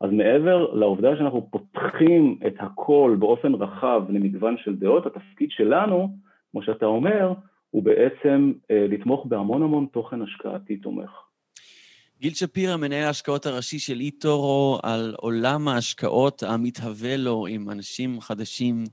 [0.02, 6.10] אז מעבר לעובדה שאנחנו פותחים את הכל באופן רחב למגוון של דעות, התפקיד שלנו,
[6.52, 7.34] כמו שאתה אומר,
[7.70, 11.12] הוא בעצם אה, לתמוך בהמון המון תוכן השקעתי תומך.
[12.22, 18.84] גיל שפירא, מנהל ההשקעות הראשי של איטורו, על עולם ההשקעות המתהווה לו עם אנשים חדשים,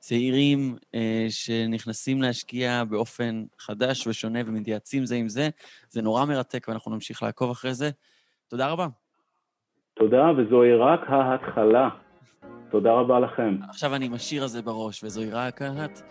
[0.00, 5.48] צעירים, אה, שנכנסים להשקיע באופן חדש ושונה ומתייעצים זה עם זה.
[5.88, 7.90] זה נורא מרתק ואנחנו נמשיך לעקוב אחרי זה.
[8.48, 8.86] תודה רבה.
[9.94, 11.88] תודה, וזוהי רק ההתחלה.
[12.70, 13.56] תודה רבה לכם.
[13.68, 16.02] עכשיו אני עם השיר הזה בראש, וזוהי רק ההת...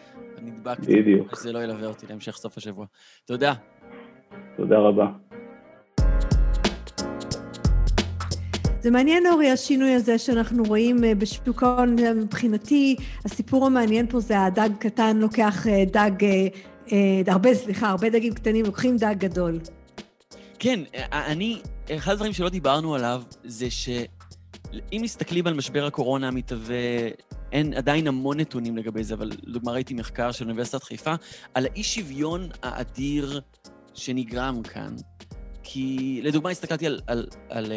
[0.41, 1.01] נדבקתי.
[1.01, 1.35] בדיוק.
[1.35, 2.85] שזה לא ילווה אותי להמשך סוף השבוע.
[3.25, 3.53] תודה.
[4.57, 5.28] תודה רבה.
[8.81, 14.41] זה מעניין, אורי, השינוי הזה שאנחנו רואים אה, בשוק ההון, מבחינתי, הסיפור המעניין פה זה
[14.45, 16.25] הדג קטן לוקח אה, דג,
[16.91, 19.59] אה, הרבה, סליחה, הרבה דגים קטנים לוקחים דג גדול.
[20.59, 20.79] כן,
[21.11, 21.61] אני,
[21.91, 26.75] אחד הדברים שלא דיברנו עליו זה שאם מסתכלים על משבר הקורונה המתהווה,
[27.51, 31.13] אין עדיין המון נתונים לגבי זה, אבל לדוגמה ראיתי מחקר של אוניברסיטת חיפה
[31.53, 33.41] על האי שוויון האדיר
[33.93, 34.95] שנגרם כאן.
[35.63, 37.71] כי לדוגמה הסתכלתי על, על, על, על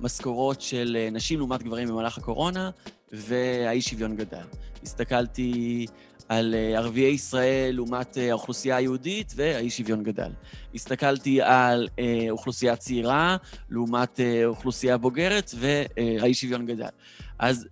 [0.00, 2.70] משכורות של אה, נשים לעומת גברים במהלך הקורונה,
[3.12, 4.44] והאי שוויון גדל.
[4.82, 5.86] הסתכלתי
[6.28, 10.30] על אה, ערביי ישראל לעומת אה, האוכלוסייה היהודית, והאי שוויון גדל.
[10.74, 11.88] הסתכלתי על
[12.30, 13.36] אוכלוסייה צעירה
[13.70, 16.88] לעומת אוכלוסייה בוגרת, והאי שוויון גדל.
[17.38, 17.66] אז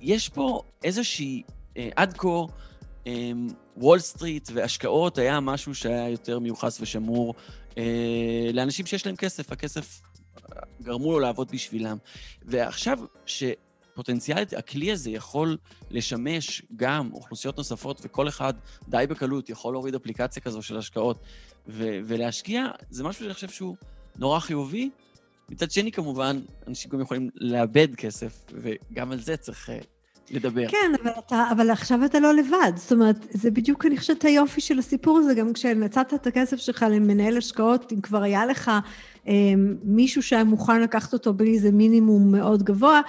[0.00, 1.42] יש פה איזושהי,
[1.96, 2.44] עד כה,
[3.76, 7.34] וול סטריט והשקעות היה משהו שהיה יותר מיוחס ושמור
[8.52, 9.52] לאנשים שיש להם כסף.
[9.52, 10.00] הכסף
[10.82, 11.96] גרמו לו לעבוד בשבילם.
[12.42, 15.56] ועכשיו, שפוטנציאלית הכלי הזה יכול
[15.90, 18.54] לשמש גם אוכלוסיות נוספות, וכל אחד
[18.88, 21.20] די בקלות יכול להוריד אפליקציה כזו של השקעות
[21.68, 23.76] ו- ולהשקיע, זה משהו שאני חושב שהוא
[24.16, 24.90] נורא חיובי.
[25.50, 29.72] מצד שני, כמובן, אנשים גם יכולים לאבד כסף, וגם על זה צריך uh,
[30.30, 30.68] לדבר.
[30.68, 32.72] כן, אבל, אתה, אבל עכשיו אתה לא לבד.
[32.76, 36.86] זאת אומרת, זה בדיוק, אני חושבת, היופי של הסיפור הזה, גם כשנצאת את הכסף שלך
[36.90, 38.70] למנהל השקעות, אם כבר היה לך
[39.84, 43.00] מישהו שהיה מוכן לקחת אותו בלי איזה מינימום מאוד גבוה,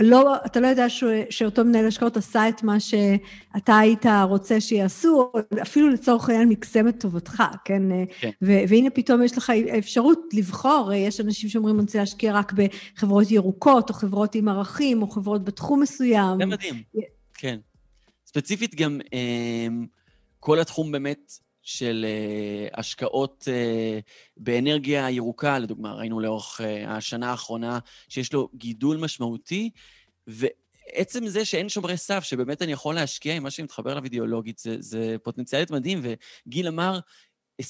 [0.00, 5.32] לא, אתה לא יודע ש, שאותו מנהל השקעות עשה את מה שאתה היית רוצה שיעשו,
[5.62, 7.82] אפילו לצורך העניין מקסם את טובתך, כן?
[8.20, 8.30] כן.
[8.42, 13.30] ו, והנה פתאום יש לך אפשרות לבחור, יש אנשים שאומרים, אני רוצה להשקיע רק בחברות
[13.30, 16.38] ירוקות, או חברות עם ערכים, או חברות בתחום מסוים.
[16.38, 16.82] זה מדהים,
[17.34, 17.58] כן.
[18.26, 19.86] ספציפית גם אמ,
[20.40, 21.32] כל התחום באמת
[21.62, 24.02] של uh, השקעות uh,
[24.36, 29.70] באנרגיה ירוקה, לדוגמה, ראינו לאורך uh, השנה האחרונה שיש לו גידול משמעותי,
[30.26, 34.76] ועצם זה שאין שומרי סף, שבאמת אני יכול להשקיע עם מה שמתחבר אליו אידיאולוגית, זה,
[34.80, 36.98] זה פוטנציאלית מדהים, וגיל אמר,
[37.62, 37.64] 25%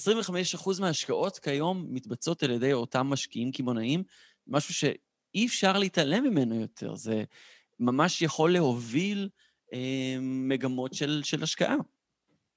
[0.81, 4.03] מההשקעות כיום מתבצעות על ידי אותם משקיעים קמעונאים,
[4.47, 7.25] משהו שאי אפשר להתעלם ממנו יותר, זה
[7.81, 9.29] ממש יכול להוביל
[9.73, 11.77] אה, מגמות של, של השקעה.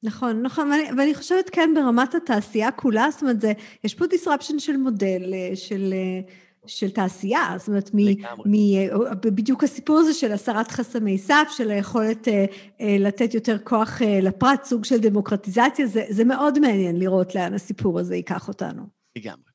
[0.05, 4.59] נכון, נכון, ואני, ואני חושבת כן ברמת התעשייה כולה, זאת אומרת, זה, יש פה disruption
[4.59, 6.21] של מודל, אה, של, אה,
[6.67, 7.99] של תעשייה, זאת אומרת, מ,
[8.45, 12.45] מ, אה, בדיוק הסיפור הזה של הסרת חסמי סף, של היכולת אה,
[12.81, 17.53] אה, לתת יותר כוח אה, לפרט, סוג של דמוקרטיזציה, זה, זה מאוד מעניין לראות לאן
[17.53, 18.83] הסיפור הזה ייקח אותנו.
[19.17, 19.54] לגמרי.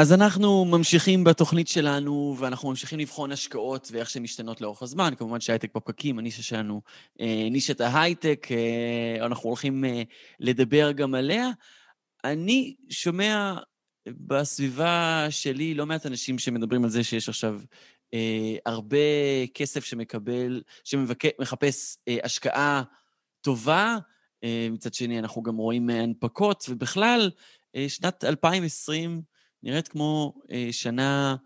[0.00, 5.14] אז אנחנו ממשיכים בתוכנית שלנו, ואנחנו ממשיכים לבחון השקעות ואיך שהן משתנות לאורך הזמן.
[5.16, 6.80] כמובן שהייטק בפקקים, הנישה שלנו,
[7.20, 10.02] אה, נישת ההייטק, אה, אנחנו הולכים אה,
[10.40, 11.50] לדבר גם עליה.
[12.24, 13.54] אני שומע
[14.08, 17.60] בסביבה שלי לא מעט אנשים שמדברים על זה שיש עכשיו
[18.66, 18.98] הרבה
[19.54, 22.82] כסף שמקבל, שמחפש השקעה
[23.40, 23.96] טובה.
[24.70, 27.30] מצד שני, אנחנו גם רואים הנפקות, ובכלל,
[27.88, 29.22] שנת 2020,
[29.62, 31.36] נראית כמו אה, שנה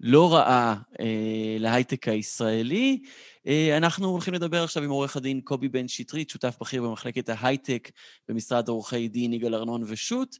[0.00, 3.02] לא רעה אה, להייטק הישראלי.
[3.46, 7.90] אה, אנחנו הולכים לדבר עכשיו עם עורך הדין קובי בן שטרית, שותף בכיר במחלקת ההייטק
[8.28, 10.36] במשרד עורכי דין יגאל ארנון ושות',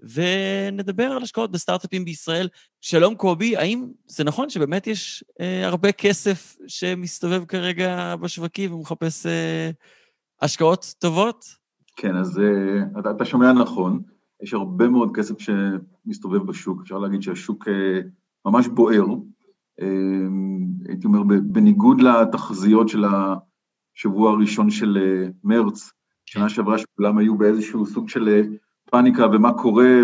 [0.00, 2.48] ונדבר על השקעות בסטארט-אפים בישראל.
[2.80, 9.70] שלום קובי, האם זה נכון שבאמת יש אה, הרבה כסף שמסתובב כרגע בשווקים ומחפש אה,
[10.42, 11.44] השקעות טובות?
[11.96, 14.02] כן, אז אה, אתה, אתה שומע נכון.
[14.44, 18.00] יש הרבה מאוד כסף שמסתובב בשוק, אפשר להגיד שהשוק אה,
[18.46, 19.04] ממש בוער.
[19.80, 19.86] אה,
[20.88, 25.92] הייתי אומר, בניגוד לתחזיות של השבוע הראשון של אה, מרץ,
[26.26, 28.42] שנה שעברה שכולם היו באיזשהו סוג של
[28.90, 30.00] פאניקה ומה קורה,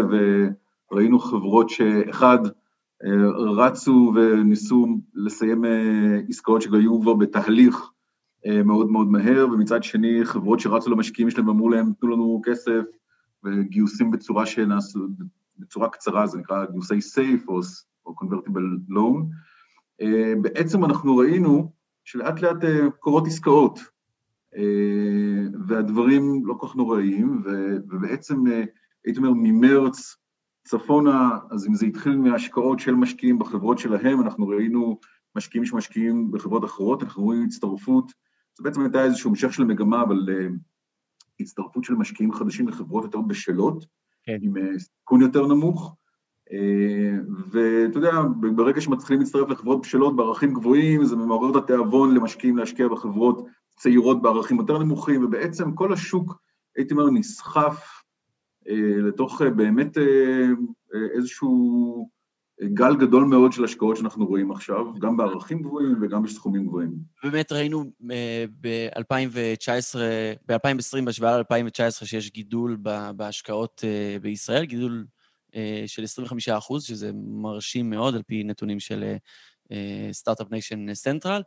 [0.90, 2.38] וראינו חברות שאחד,
[3.56, 5.64] רצו וניסו לסיים
[6.28, 7.90] עסקאות שהיו כבר בתהליך
[8.64, 12.82] מאוד מאוד מהר, ומצד שני חברות שרצו למשקיעים שלהם ואמרו להם, תנו לנו כסף,
[13.44, 15.06] וגיוסים בצורה שנעשו,
[15.58, 17.60] בצורה קצרה, זה נקרא גיוסי סייף או,
[18.06, 19.24] או convertible loan.
[20.42, 21.72] בעצם אנחנו ראינו
[22.04, 22.56] שלאט לאט
[22.98, 23.80] קורות עסקאות,
[25.66, 27.42] והדברים לא כל כך נוראיים,
[27.88, 28.44] ובעצם
[29.04, 30.16] הייתי אומר ממרץ
[30.64, 34.98] צפונה, אז אם זה התחיל מהשקעות של משקיעים בחברות שלהם, אנחנו ראינו
[35.36, 38.12] משקיעים שמשקיעים בחברות אחרות, אנחנו רואים הצטרפות,
[38.58, 40.28] זה בעצם הייתה איזשהו המשך של מגמה, אבל
[41.40, 43.86] הצטרפות של משקיעים חדשים לחברות יותר בשלות,
[44.24, 44.38] כן.
[44.42, 45.96] עם uh, סיכון יותר נמוך,
[46.48, 46.52] uh,
[47.50, 48.12] ואתה יודע,
[48.56, 54.22] ברגע שמתחילים להצטרף לחברות בשלות בערכים גבוהים, זה מעורר את התיאבון למשקיעים להשקיע בחברות צעירות
[54.22, 56.38] בערכים יותר נמוכים, ובעצם כל השוק,
[56.76, 58.02] הייתי אומר, נסחף
[58.68, 60.48] אה, לתוך אה, באמת אה,
[61.14, 62.08] איזשהו
[62.64, 66.94] גל גדול מאוד של השקעות שאנחנו רואים עכשיו, גם בערכים גבוהים וגם בסכומים גבוהים.
[67.22, 67.84] באמת ראינו
[68.60, 69.98] ב-2019,
[70.48, 72.76] ב-2020, בהשוואה ל-2019, שיש גידול
[73.16, 73.84] בהשקעות
[74.22, 75.06] בישראל, גידול
[75.86, 79.14] של 25 אחוז, שזה מרשים מאוד על פי נתונים של
[80.12, 81.42] Start-Up Nation Central.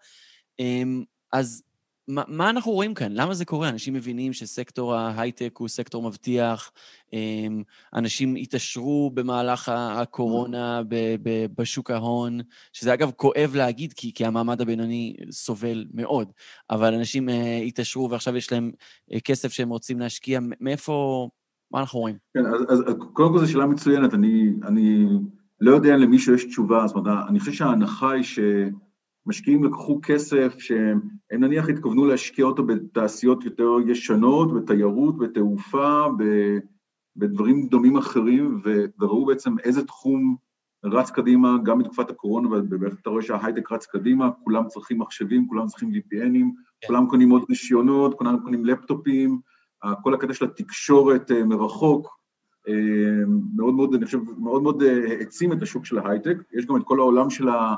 [1.34, 1.64] אז
[2.08, 3.12] מה, מה אנחנו רואים כאן?
[3.12, 3.70] למה זה קורה?
[3.70, 6.72] אנשים מבינים שסקטור ההייטק הוא סקטור מבטיח,
[7.14, 7.64] אמ,
[7.96, 12.40] אנשים התעשרו במהלך הקורונה ב, ב, בשוק ההון,
[12.74, 16.32] שזה אגב כואב להגיד, כי, כי המעמד הבינוני סובל מאוד,
[16.70, 18.72] אבל אנשים אה, התעשרו ועכשיו יש להם
[19.14, 21.30] אה, כסף שהם רוצים להשקיע, מאיפה,
[21.72, 22.16] מה אנחנו רואים?
[22.34, 25.06] כן, אז, אז קודם כל זו שאלה מצוינת, אני, אני
[25.62, 28.40] לא יודע למישהו יש תשובה, זאת אומרת, אני חושב שההנחה היא ש...
[29.26, 31.00] משקיעים לקחו כסף שהם
[31.32, 36.06] נניח התכוונו להשקיע אותו בתעשיות יותר ישנות, בתיירות, בתעופה,
[37.16, 38.62] בדברים דומים אחרים,
[39.00, 40.36] וראו בעצם איזה תחום
[40.86, 45.68] רץ קדימה, גם בתקופת הקורונה, ובאמת אתה רואה שההייטק רץ קדימה, כולם צריכים מחשבים, כולם
[45.68, 46.46] צריכים VPNים,
[46.82, 46.88] כן.
[46.88, 49.40] כולם קונים עוד רישיונות, כולם קונים לפטופים,
[50.04, 52.18] כל הקטע של התקשורת אה, מרחוק,
[52.68, 52.74] אה,
[53.56, 56.82] מאוד מאוד, אני חושב, מאוד מאוד אה, העצים את השוק של ההייטק, יש גם את
[56.86, 57.76] כל העולם של ה...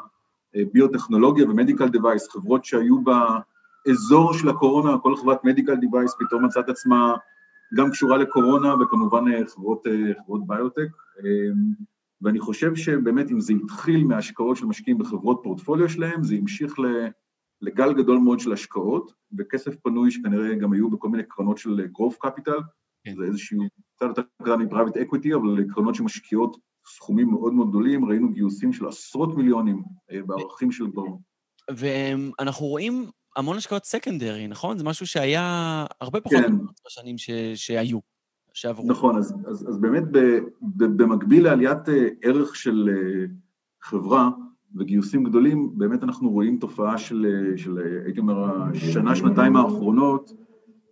[0.74, 7.15] ביוטכנולוגיה ומדיקל דיווייס, חברות שהיו באזור של הקורונה, כל חברת מדיקל דיווייס פתאום מצאת עצמה
[7.74, 10.88] גם קשורה לקורונה וכמובן אה, חברות, אה, חברות ביוטק.
[12.22, 16.74] ואני חושב שבאמת אם זה התחיל מהשקעות של משקיעים בחברות פורטפוליו שלהם, זה המשיך
[17.62, 22.28] לגל גדול מאוד של השקעות, וכסף פנוי שכנראה גם היו בכל מיני קרנות של growth
[22.28, 22.62] capital,
[23.04, 23.15] כן.
[23.15, 23.63] זה איזשהו,
[23.96, 28.74] קצת יותר קטן מ private equity, אבל קרנות שמשקיעות סכומים מאוד מאוד גדולים, ראינו גיוסים
[28.74, 31.21] של עשרות מיליונים אה, בערכים של דור.
[31.71, 34.78] ואנחנו רואים המון השקעות סקנדרי, נכון?
[34.78, 36.54] זה משהו שהיה הרבה פחות כן.
[36.86, 37.30] בשנים ש...
[37.56, 38.00] שהיו,
[38.54, 38.88] שעברו.
[38.88, 40.17] נכון, אז, אז, אז באמת ב,
[40.62, 43.26] ב, במקביל לעליית אה, ערך של אה,
[43.82, 44.30] חברה
[44.76, 47.26] וגיוסים גדולים, באמת אנחנו רואים תופעה של,
[47.58, 50.32] של הייתי אומר, השנה, שנתיים האחרונות,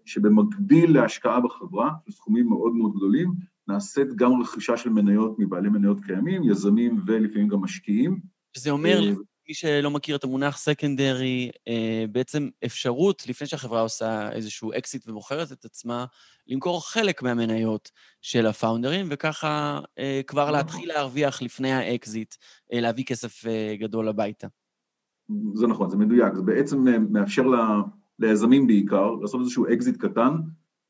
[0.05, 3.33] שבמקביל להשקעה בחברה, סכומים מאוד מאוד גדולים,
[3.67, 8.19] נעשית גם רכישה של מניות מבעלי מניות קיימים, יזמים ולפעמים גם משקיעים.
[8.57, 9.13] זה אומר, אה,
[9.47, 15.51] מי שלא מכיר את המונח secondary, אה, בעצם אפשרות, לפני שהחברה עושה איזשהו אקזיט ומוכרת
[15.51, 16.05] את עצמה,
[16.47, 20.53] למכור חלק מהמניות של הפאונדרים, וככה אה, כבר נכון.
[20.53, 22.35] להתחיל להרוויח לפני האקזיט,
[22.71, 23.43] להביא כסף
[23.79, 24.47] גדול הביתה.
[25.53, 26.35] זה נכון, זה מדויק.
[26.35, 27.43] זה בעצם מאפשר
[28.19, 30.31] ליזמים בעיקר לעשות איזשהו אקזיט קטן,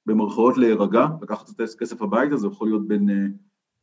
[0.05, 3.25] במרכאות להירגע, לקחת את הכסף הביתה, זה יכול להיות בין אה,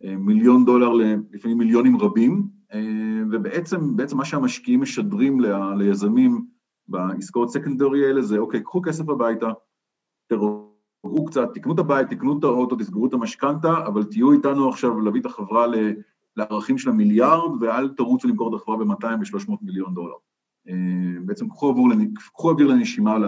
[0.04, 0.92] אה, מיליון דולר
[1.32, 6.44] לפעמים מיליונים רבים, אה, ובעצם בעצם מה שהמשקיעים משדרים ל, ליזמים
[6.88, 9.48] בעסקאות סקנדרי האלה זה, אוקיי, קחו כסף הביתה,
[10.28, 10.70] תראו
[11.26, 15.20] קצת, תקנו את הבית, תקנו את האוטו, תסגרו את המשכנתה, אבל תהיו איתנו עכשיו להביא
[15.20, 15.66] את החברה
[16.36, 20.14] לערכים של המיליארד, ואל תרוצו למכור את החברה ב-200 ו-300 מיליון דולר.
[21.24, 23.18] בעצם קחו אוויר לנשימה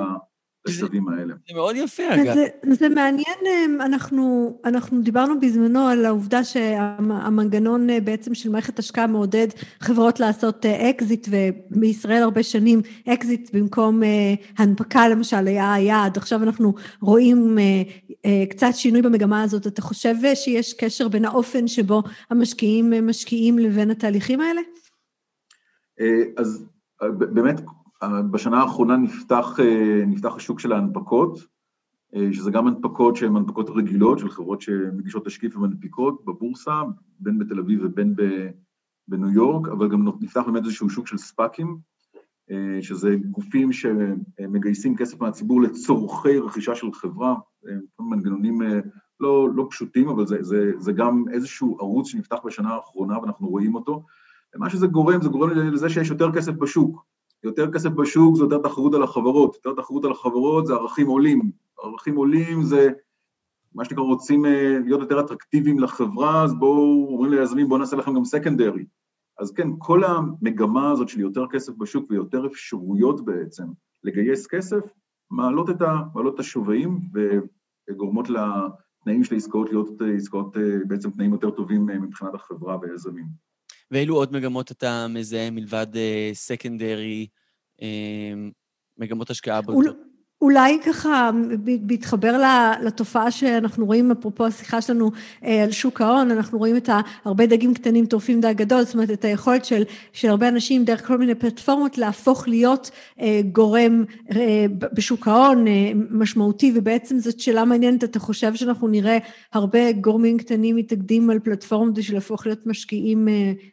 [0.68, 1.34] בשלבים האלה.
[1.48, 2.34] זה מאוד יפה, אגב.
[2.34, 8.78] זה, זה מעניין, אמ, אנחנו, אנחנו דיברנו בזמנו על העובדה שהמנגנון אה, בעצם של מערכת
[8.78, 9.48] השקעה מעודד
[9.80, 16.42] חברות לעשות אקזיט, אה, ובישראל הרבה שנים אקזיט במקום אה, הנפקה למשל היה היעד, עכשיו
[16.42, 17.58] אנחנו רואים
[18.50, 19.66] קצת שינוי במגמה הזאת.
[19.66, 24.60] אתה חושב שיש קשר בין האופן שבו המשקיעים משקיעים לבין התהליכים האלה?
[26.36, 26.64] אז
[27.10, 27.60] באמת
[28.30, 31.38] בשנה האחרונה נפתח, אה, נפתח השוק של ההנפקות,
[32.14, 36.82] אה, שזה גם הנפקות שהן הנפקות רגילות של חברות שמגישות תשקיף ומנפיקות בבורסה,
[37.18, 38.14] בין בתל אביב ובין
[39.08, 41.78] בניו יורק, אבל גם נפתח באמת איזשהו שוק של ספאקים,
[42.50, 47.34] אה, שזה גופים שמגייסים כסף מהציבור לצורכי רכישה של חברה,
[48.00, 48.58] מנגנונים
[49.20, 53.74] לא, לא פשוטים, אבל זה, זה, זה גם איזשהו ערוץ שנפתח בשנה האחרונה ואנחנו רואים
[53.74, 54.04] אותו.
[54.54, 57.11] ומה שזה גורם, זה גורם לזה שיש יותר כסף בשוק.
[57.44, 59.54] יותר כסף בשוק זה יותר תחרות על החברות.
[59.54, 61.50] יותר תחרות על החברות זה ערכים עולים.
[61.82, 62.88] ערכים עולים זה
[63.74, 68.14] מה שנקרא רוצים אה, להיות יותר אטרקטיביים לחברה, אז בואו, אומרים ליזמים, בואו נעשה לכם
[68.14, 68.84] גם סקנדרי.
[69.38, 73.64] אז כן, כל המגמה הזאת של יותר כסף בשוק ויותר אפשרויות בעצם
[74.04, 74.80] לגייס כסף,
[75.30, 77.00] מעלות את, ה, מעלות את השווים
[77.90, 83.51] וגורמות לתנאים של העסקאות להיות אה, עסקאות, אה, בעצם תנאים יותר טובים מבחינת החברה והיזמים.
[83.92, 85.86] ואילו עוד מגמות אתה מזהה מלבד
[86.32, 87.26] סקנדרי,
[88.98, 90.11] מגמות השקעה בגדול?
[90.42, 91.30] אולי ככה,
[91.80, 92.42] בהתחבר
[92.82, 95.10] לתופעה שאנחנו רואים, אפרופו השיחה שלנו
[95.44, 96.88] אה, על שוק ההון, אנחנו רואים את
[97.24, 99.82] הרבה דגים קטנים טורפים דג גדול, זאת אומרת, את היכולת של,
[100.12, 102.90] של הרבה אנשים דרך כל מיני פלטפורמות להפוך להיות
[103.20, 105.64] אה, גורם אה, בשוק ההון
[106.10, 109.18] משמעותי, ובעצם זאת שאלה מעניינת, אתה חושב שאנחנו נראה
[109.52, 113.28] הרבה גורמים קטנים מתאגדים על פלטפורמות בשביל להפוך להיות משקיעים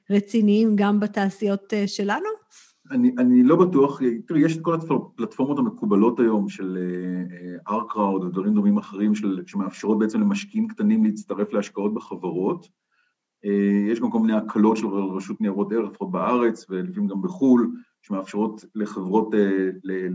[0.09, 2.48] רציניים גם בתעשיות שלנו?
[2.91, 6.77] אני, אני לא בטוח, תראי, יש את כל הפלטפורמות המקובלות היום של
[7.67, 12.67] ארקראוד אה, ודברים דומים אחרים של, שמאפשרות בעצם למשקיעים קטנים להצטרף להשקעות בחברות.
[13.45, 17.71] אה, יש גם כל מיני הקלות של רשות ניירות ערך, לפחות בארץ ולפעמים גם בחו"ל,
[18.01, 19.69] שמאפשרות לחברות אה,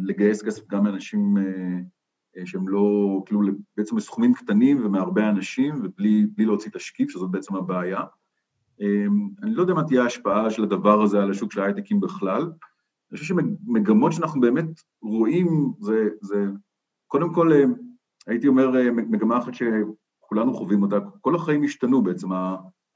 [0.04, 1.34] לגייס כסף גם מאנשים
[2.44, 3.40] שהם לא, כאילו
[3.76, 8.00] בעצם בסכומים קטנים ומהרבה אנשים ובלי להוציא תשקיף, שזאת בעצם הבעיה.
[8.84, 12.42] אמ, אני לא יודע מה תהיה ההשפעה של הדבר הזה על השוק של ההייטקים בכלל.
[12.42, 14.66] אני חושב שמגמות שאנחנו באמת
[15.02, 16.46] רואים, זה, זה
[17.06, 17.64] קודם כל, אה,
[18.26, 22.28] הייתי אומר, אה, מגמה אחת שכולנו חווים אותה, כל החיים השתנו בעצם,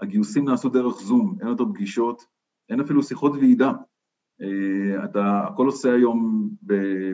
[0.01, 2.23] הגיוסים נעשו דרך זום, אין יותר פגישות,
[2.69, 3.73] אין אפילו שיחות ועידה.
[4.43, 6.49] אה, אתה, הכל עושה היום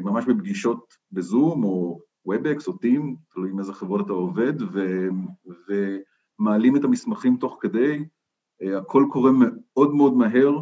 [0.03, 5.09] ממש בפגישות בזום, או Webex, או Teams, תלוי עם איזה חברות אתה עובד, ו,
[5.69, 8.05] ומעלים את המסמכים תוך כדי,
[8.63, 10.59] הכל קורה מאוד מאוד מהר,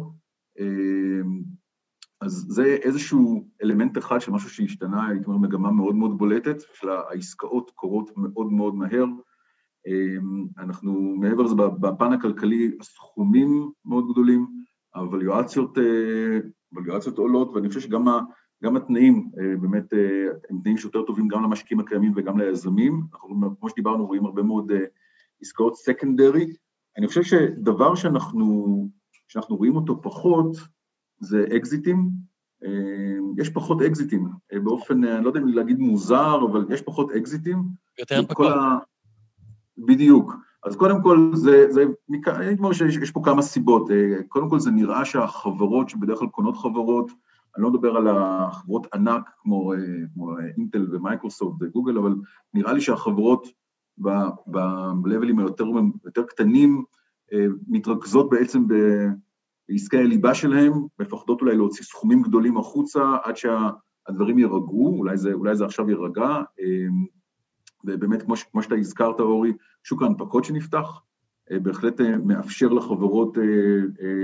[0.59, 1.21] אה,
[2.21, 6.89] אז זה איזשהו אלמנט אחד של משהו שהשתנה, הייתי אומר מגמה מאוד מאוד בולטת, של
[6.89, 9.05] העסקאות קורות מאוד מאוד מהר.
[9.87, 10.17] אה,
[10.63, 14.47] אנחנו, מעבר לזה, בפן הכלכלי, הסכומים מאוד גדולים,
[14.95, 15.77] הווליואציות,
[16.71, 18.05] הווליואציות עולות, ואני חושב שגם
[18.63, 19.31] גם התנאים
[19.61, 19.93] באמת
[20.49, 23.01] הם תנאים שיותר טובים גם למשקיעים הקיימים וגם ליזמים.
[23.13, 24.71] אנחנו, כמו שדיברנו, רואים הרבה מאוד
[25.41, 26.53] עסקאות סקנדרי,
[26.97, 28.87] אני חושב שדבר שאנחנו,
[29.27, 30.57] שאנחנו רואים אותו פחות
[31.19, 32.09] זה אקזיטים.
[32.63, 37.11] אה, יש פחות אקזיטים, אה, באופן, אני לא יודע אם להגיד מוזר, אבל יש פחות
[37.11, 37.63] אקזיטים.
[37.99, 38.51] יותר הנפקות.
[38.51, 38.77] ה...
[39.77, 40.33] בדיוק.
[40.63, 41.83] אז קודם כל, זה, זה,
[42.27, 43.91] אני אומר שיש פה כמה סיבות.
[43.91, 47.11] אה, קודם כל, זה נראה שהחברות שבדרך כלל קונות חברות,
[47.55, 49.73] אני לא מדבר על החברות ענק כמו,
[50.13, 52.15] כמו אינטל ומייקרוסופט וגוגל, אבל
[52.53, 53.47] נראה לי שהחברות
[53.97, 55.65] בלבלים היותר
[56.05, 56.83] יותר קטנים,
[57.33, 58.63] אה, מתרכזות בעצם
[59.69, 65.55] בעסקי הליבה שלהם, מפחדות אולי להוציא סכומים גדולים החוצה עד שהדברים יירגעו, אולי זה, אולי
[65.55, 66.27] זה עכשיו יירגע,
[66.59, 66.87] אה,
[67.85, 71.01] ובאמת, כמו, כמו שאתה הזכרת, אורי, שוק ההנפקות שנפתח,
[71.51, 73.37] אה, בהחלט מאפשר לחברות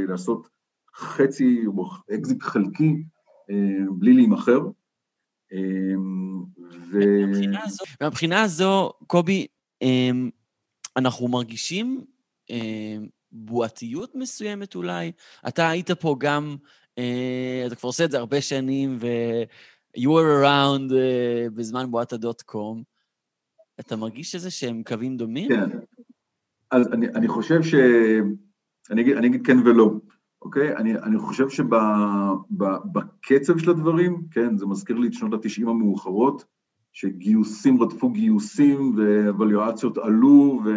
[0.07, 0.49] לעשות
[0.95, 3.03] חצי או אקזיט חלקי
[3.91, 4.59] בלי להימכר.
[6.91, 6.99] ו...
[8.01, 9.47] מהבחינה הזו, קובי,
[10.97, 12.05] אנחנו מרגישים
[12.49, 15.11] אמ, בועתיות מסוימת אולי.
[15.47, 16.55] אתה היית פה גם,
[16.97, 19.43] אה, אתה כבר עושה את זה הרבה שנים, ו-
[19.97, 22.83] you were around אה, בזמן בועת הדוט קום.
[23.79, 25.49] אתה מרגיש איזה שהם קווים דומים?
[25.49, 25.69] כן.
[26.71, 27.73] אז אני, אני חושב ש...
[28.91, 29.91] אני אגיד, אני אגיד כן ולא,
[30.41, 30.75] אוקיי?
[30.75, 36.45] אני, אני חושב שבקצב של הדברים, כן, זה מזכיר לי את שנות ה-90 המאוחרות,
[36.99, 40.69] שגיוסים רדפו גיוסים ואבליואציות עלו ו,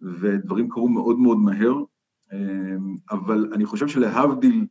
[0.00, 1.74] ודברים קרו מאוד מאוד מהר,
[2.32, 4.66] אמ, אבל אני חושב שלהבדיל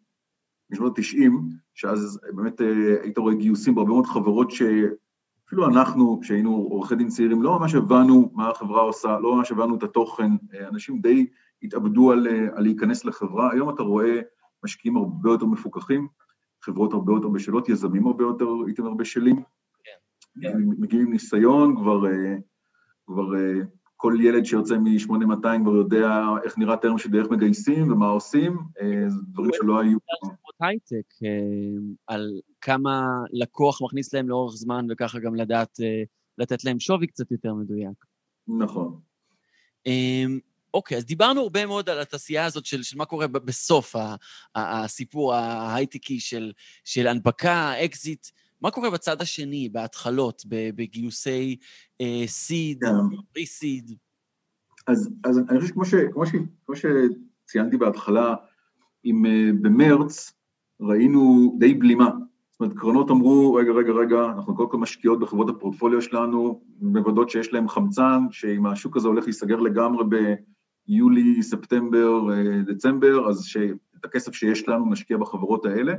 [0.71, 1.31] משנות ה-90,
[1.73, 7.43] שאז באמת אה, היית רואה גיוסים בהרבה מאוד חברות שאפילו אנחנו, כשהיינו עורכי דין צעירים,
[7.43, 11.27] לא ממש הבנו מה החברה עושה, לא ממש הבנו את התוכן, אה, אנשים די
[11.63, 14.19] התאבדו על, אה, על להיכנס לחברה, היום אתה רואה
[14.63, 16.07] משקיעים הרבה יותר מפוקחים,
[16.61, 19.41] חברות הרבה יותר בשלות, יזמים הרבה יותר, הייתם הרבה בשלים, כן.
[20.35, 22.35] מגיעים עם ניסיון, כבר, אה,
[23.07, 23.53] כבר אה,
[23.97, 29.09] כל ילד שיוצא מ-8200 כבר יודע איך נראה טרם של דרך מגייסים ומה עושים, אה,
[29.09, 29.97] זה דברים שלא היו.
[30.59, 31.27] הייטק,
[32.07, 33.01] על כמה
[33.31, 35.79] לקוח מכניס להם לאורך זמן, וככה גם לדעת,
[36.37, 38.05] לתת להם שווי קצת יותר מדויק.
[38.47, 38.99] נכון.
[40.73, 43.95] אוקיי, אז דיברנו הרבה מאוד על התעשייה הזאת של, של מה קורה בסוף
[44.55, 46.51] הסיפור ההייטקי של,
[46.85, 48.27] של הנפקה, אקזיט.
[48.61, 50.43] מה קורה בצד השני, בהתחלות,
[50.75, 51.57] בגיוסי
[52.25, 52.83] seed,
[53.33, 53.91] pre-seed?
[54.87, 56.31] אז, אז אני חושב שכמו, ש, כמו, ש,
[56.65, 58.35] כמו שציינתי בהתחלה,
[59.05, 59.29] אם uh,
[59.61, 60.33] במרץ
[60.81, 62.09] ראינו די בלימה,
[62.51, 67.29] זאת אומרת קרנות אמרו רגע רגע רגע אנחנו קודם כל משקיעות בחברות הפורטפוליו שלנו, מוודאות
[67.29, 70.03] שיש להם חמצן, שאם השוק הזה הולך להיסגר לגמרי
[70.87, 75.93] ביולי, ספטמבר, uh, דצמבר, אז שאת הכסף שיש לנו נשקיע בחברות האלה,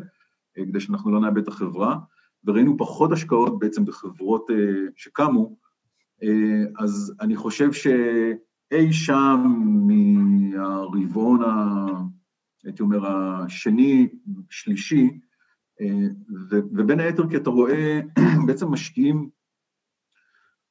[0.54, 1.96] כדי שאנחנו לא נאבד את החברה,
[2.44, 4.54] וראינו פחות השקעות בעצם בחברות uh,
[4.96, 5.56] שקמו,
[6.22, 7.86] uh, אז אני חושב ש...
[8.72, 9.40] אי שם
[9.86, 11.86] מהרבעון, ה,
[12.64, 14.08] הייתי אומר, השני,
[14.50, 15.10] שלישי,
[15.80, 16.08] אה,
[16.50, 18.00] ובין היתר כי אתה רואה
[18.46, 19.28] בעצם משקיעים,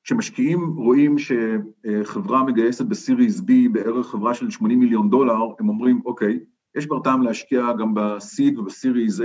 [0.03, 6.39] כשמשקיעים רואים שחברה מגייסת בסיריס B בערך חברה של 80 מיליון דולר, הם אומרים, אוקיי,
[6.75, 9.23] יש כבר טעם להשקיע גם בסיד ובסיריס A,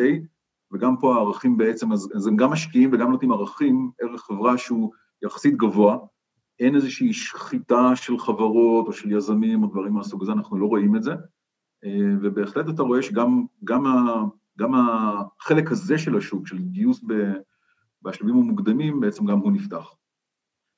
[0.73, 4.93] וגם פה הערכים בעצם, אז, הם גם משקיעים וגם נותנים ערכים, ערך חברה שהוא
[5.25, 5.99] יחסית גבוה,
[6.61, 10.97] אין איזושהי שחיטה של חברות או של יזמים או דברים מהסוג הזה, אנחנו לא רואים
[10.97, 11.13] את זה,
[11.85, 14.25] אה, ובהחלט אתה רואה שגם גם ה,
[14.59, 17.13] גם החלק הזה של השוק, של גיוס ב,
[18.03, 19.95] בשלבים המוקדמים, בעצם גם הוא נפתח.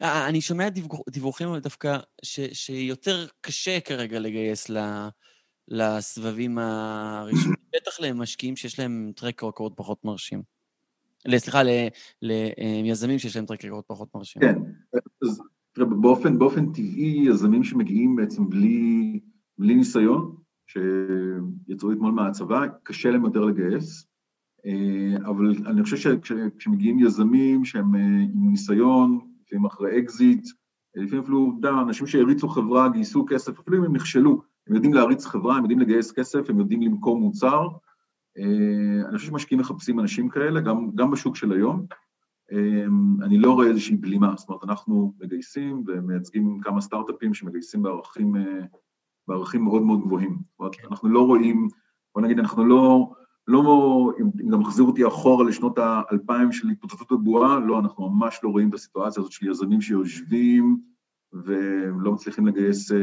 [0.02, 0.68] אה, אני שומע
[1.08, 4.78] דיווחים דווקא ש, שיותר קשה כרגע לגייס ל,
[5.68, 10.42] לסבבים הראשונים, בטח למשקיעים שיש להם track record פחות מרשים.
[11.36, 11.60] סליחה,
[12.22, 14.42] ליזמים שיש להם track record פחות מרשים.
[14.42, 14.58] כן,
[15.22, 15.42] אז
[15.72, 19.20] תראה, באופן, באופן טבעי, יזמים שמגיעים בעצם בלי,
[19.58, 24.06] בלי ניסיון, שיצאו אתמול מהצבא, קשה להם יותר לגייס,
[24.66, 28.00] אה, אבל אני חושב שכשמגיעים יזמים שהם אה,
[28.34, 30.48] עם ניסיון, לפעמים אחרי אקזיט,
[30.94, 34.94] לפעמים אפילו, אתה יודע, אנשים שהריצו חברה, גייסו כסף, אפילו אם הם נכשלו, הם יודעים
[34.94, 37.68] להריץ חברה, הם יודעים לגייס כסף, הם יודעים למכור מוצר.
[38.38, 41.86] אה, אני חושב שמשקיעים מחפשים אנשים כאלה, גם, גם בשוק של היום.
[42.52, 48.36] אמ, אני לא רואה איזושהי בלימה, זאת אומרת, אנחנו מגייסים ומייצגים כמה סטארט-אפים שמגייסים בערכים,
[48.36, 48.64] אה,
[49.28, 50.30] בערכים מאוד מאוד גבוהים.
[50.30, 50.86] זאת אומרת, כן.
[50.90, 51.68] אנחנו לא רואים,
[52.14, 53.12] בוא נגיד, אנחנו לא,
[53.46, 58.48] לא, אם גם מחזיר אותי אחורה לשנות האלפיים של התפוצצות הבועה, לא, אנחנו ממש לא
[58.48, 60.80] רואים את הסיטואציה הזאת של יזמים שיושבים
[61.32, 62.98] ולא מצליחים לגייס, אה,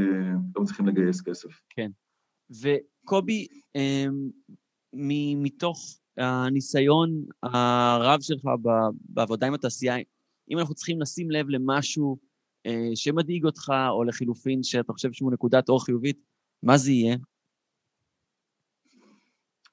[0.56, 1.50] לא מצליחים לגייס כסף.
[1.70, 1.92] כן.
[2.50, 4.30] וקובי, אמ,
[5.44, 8.44] מתוך הניסיון הרב שלך
[9.10, 9.96] בעבודה עם התעשייה,
[10.52, 12.18] אם אנחנו צריכים לשים לב למשהו
[12.66, 16.18] אה, שמדאיג אותך, או לחילופין שאתה חושב שהוא נקודת אור חיובית,
[16.64, 17.18] מה זה יהיה?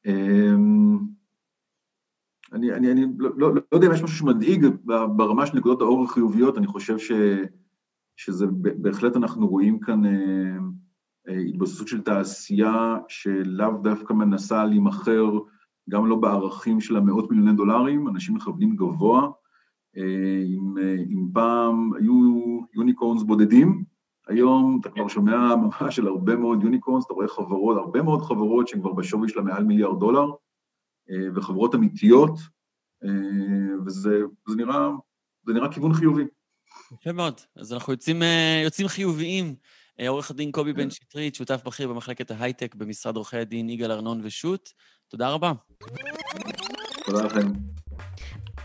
[0.07, 0.98] אמ,
[2.53, 4.66] אני, אני, אני לא, לא, לא יודע אם יש משהו שמדאיג
[5.16, 7.12] ברמה של נקודות האור החיוביות, אני חושב ש,
[8.25, 8.47] שזה
[8.77, 10.57] בהחלט אנחנו רואים כאן אה,
[11.29, 15.31] אה, התבססות של תעשייה שלאו דווקא מנסה להימכר
[15.91, 19.31] גם לא בערכים של המאות מיליוני דולרים, אנשים מכוונים גבוה.
[20.47, 22.14] אם, אה, אם פעם היו
[22.75, 23.85] יוניקורנס בודדים,
[24.29, 28.68] היום אתה כבר שומע ממש של הרבה מאוד יוניקורנס, אתה רואה חברות, הרבה מאוד חברות
[28.68, 30.31] שהן כבר בשווי של מעל מיליארד דולר,
[31.35, 32.39] וחברות אמיתיות,
[33.87, 34.91] וזה זה נראה,
[35.47, 36.25] נראה כיוון חיובי.
[37.01, 37.40] יפה מאוד.
[37.57, 38.22] אז אנחנו יוצאים,
[38.64, 39.55] יוצאים חיוביים.
[40.09, 44.72] עורך הדין קובי בן שטרית, שותף בכיר במחלקת ההייטק במשרד עורכי הדין יגאל ארנון ושות'.
[45.09, 45.53] תודה רבה.
[47.05, 47.49] תודה לכם.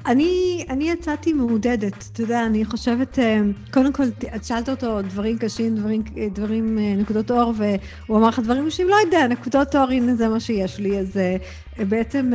[0.05, 3.39] אני, אני יצאתי מעודדת, אתה יודע, אני חושבת, אה,
[3.73, 4.03] קודם כל,
[4.36, 6.03] את שאלת אותו דברים קשים, דברים,
[6.34, 10.28] דברים, אה, נקודות אור, והוא אמר לך דברים קשים, לא יודע, נקודות אור, הנה זה
[10.28, 11.38] מה שיש לי, אז אה,
[11.89, 12.32] בעצם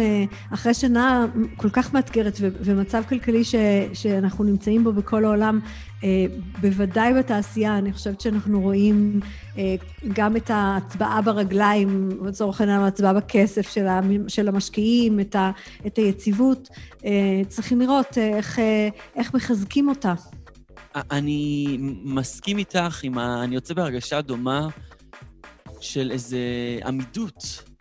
[0.50, 1.26] אחרי שנה
[1.56, 3.54] כל כך מאתגרת ומצב כלכלי ש,
[3.92, 5.60] שאנחנו נמצאים בו בכל העולם,
[6.60, 9.20] בוודאי בתעשייה, אני חושבת שאנחנו רואים
[10.12, 13.74] גם את ההצבעה ברגליים, לצורך העניין ההצבעה בכסף
[14.28, 15.50] של המשקיעים, את, ה,
[15.86, 16.68] את היציבות.
[17.48, 18.58] צריכים לראות איך,
[19.16, 20.14] איך מחזקים אותה.
[20.94, 23.44] אני מסכים איתך, ה...
[23.44, 24.68] אני יוצא בהרגשה דומה
[25.80, 26.38] של איזה
[26.84, 27.71] עמידות.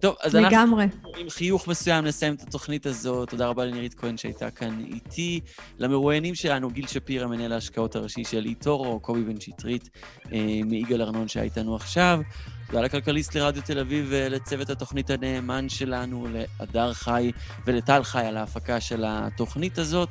[0.00, 0.84] טוב, אז לגמרי.
[0.84, 3.30] אנחנו עם חיוך מסוים נסיים את התוכנית הזאת.
[3.30, 5.40] תודה רבה לנירית כהן שהייתה כאן איתי.
[5.78, 9.90] למרואיינים שלנו, גיל שפירא, מנהל ההשקעות הראשי של איטורו, קובי בן שטרית
[10.32, 12.20] אה, מיגאל ארנון שהיה איתנו עכשיו.
[12.66, 16.26] תודה לכלכליסט לרדיו תל אביב ולצוות התוכנית הנאמן שלנו,
[16.60, 17.32] להדר חי
[17.66, 20.08] ולטל חי על ההפקה של התוכנית הזאת.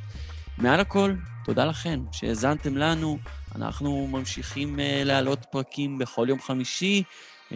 [0.58, 1.14] מעל הכל,
[1.44, 3.18] תודה לכם שהאזנתם לנו.
[3.56, 7.02] אנחנו ממשיכים uh, להעלות פרקים בכל יום חמישי.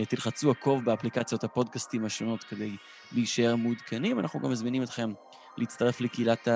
[0.09, 2.77] תלחצו עקוב באפליקציות הפודקאסטים השונות כדי
[3.13, 4.19] להישאר מעודכנים.
[4.19, 5.13] אנחנו גם מזמינים אתכם
[5.57, 6.49] להצטרף לקהילת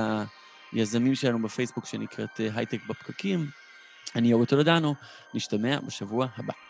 [0.72, 3.46] היזמים שלנו בפייסבוק שנקראת הייטק בפקקים.
[4.16, 4.94] אני אורי טולדנו,
[5.34, 6.67] נשתמע בשבוע הבא.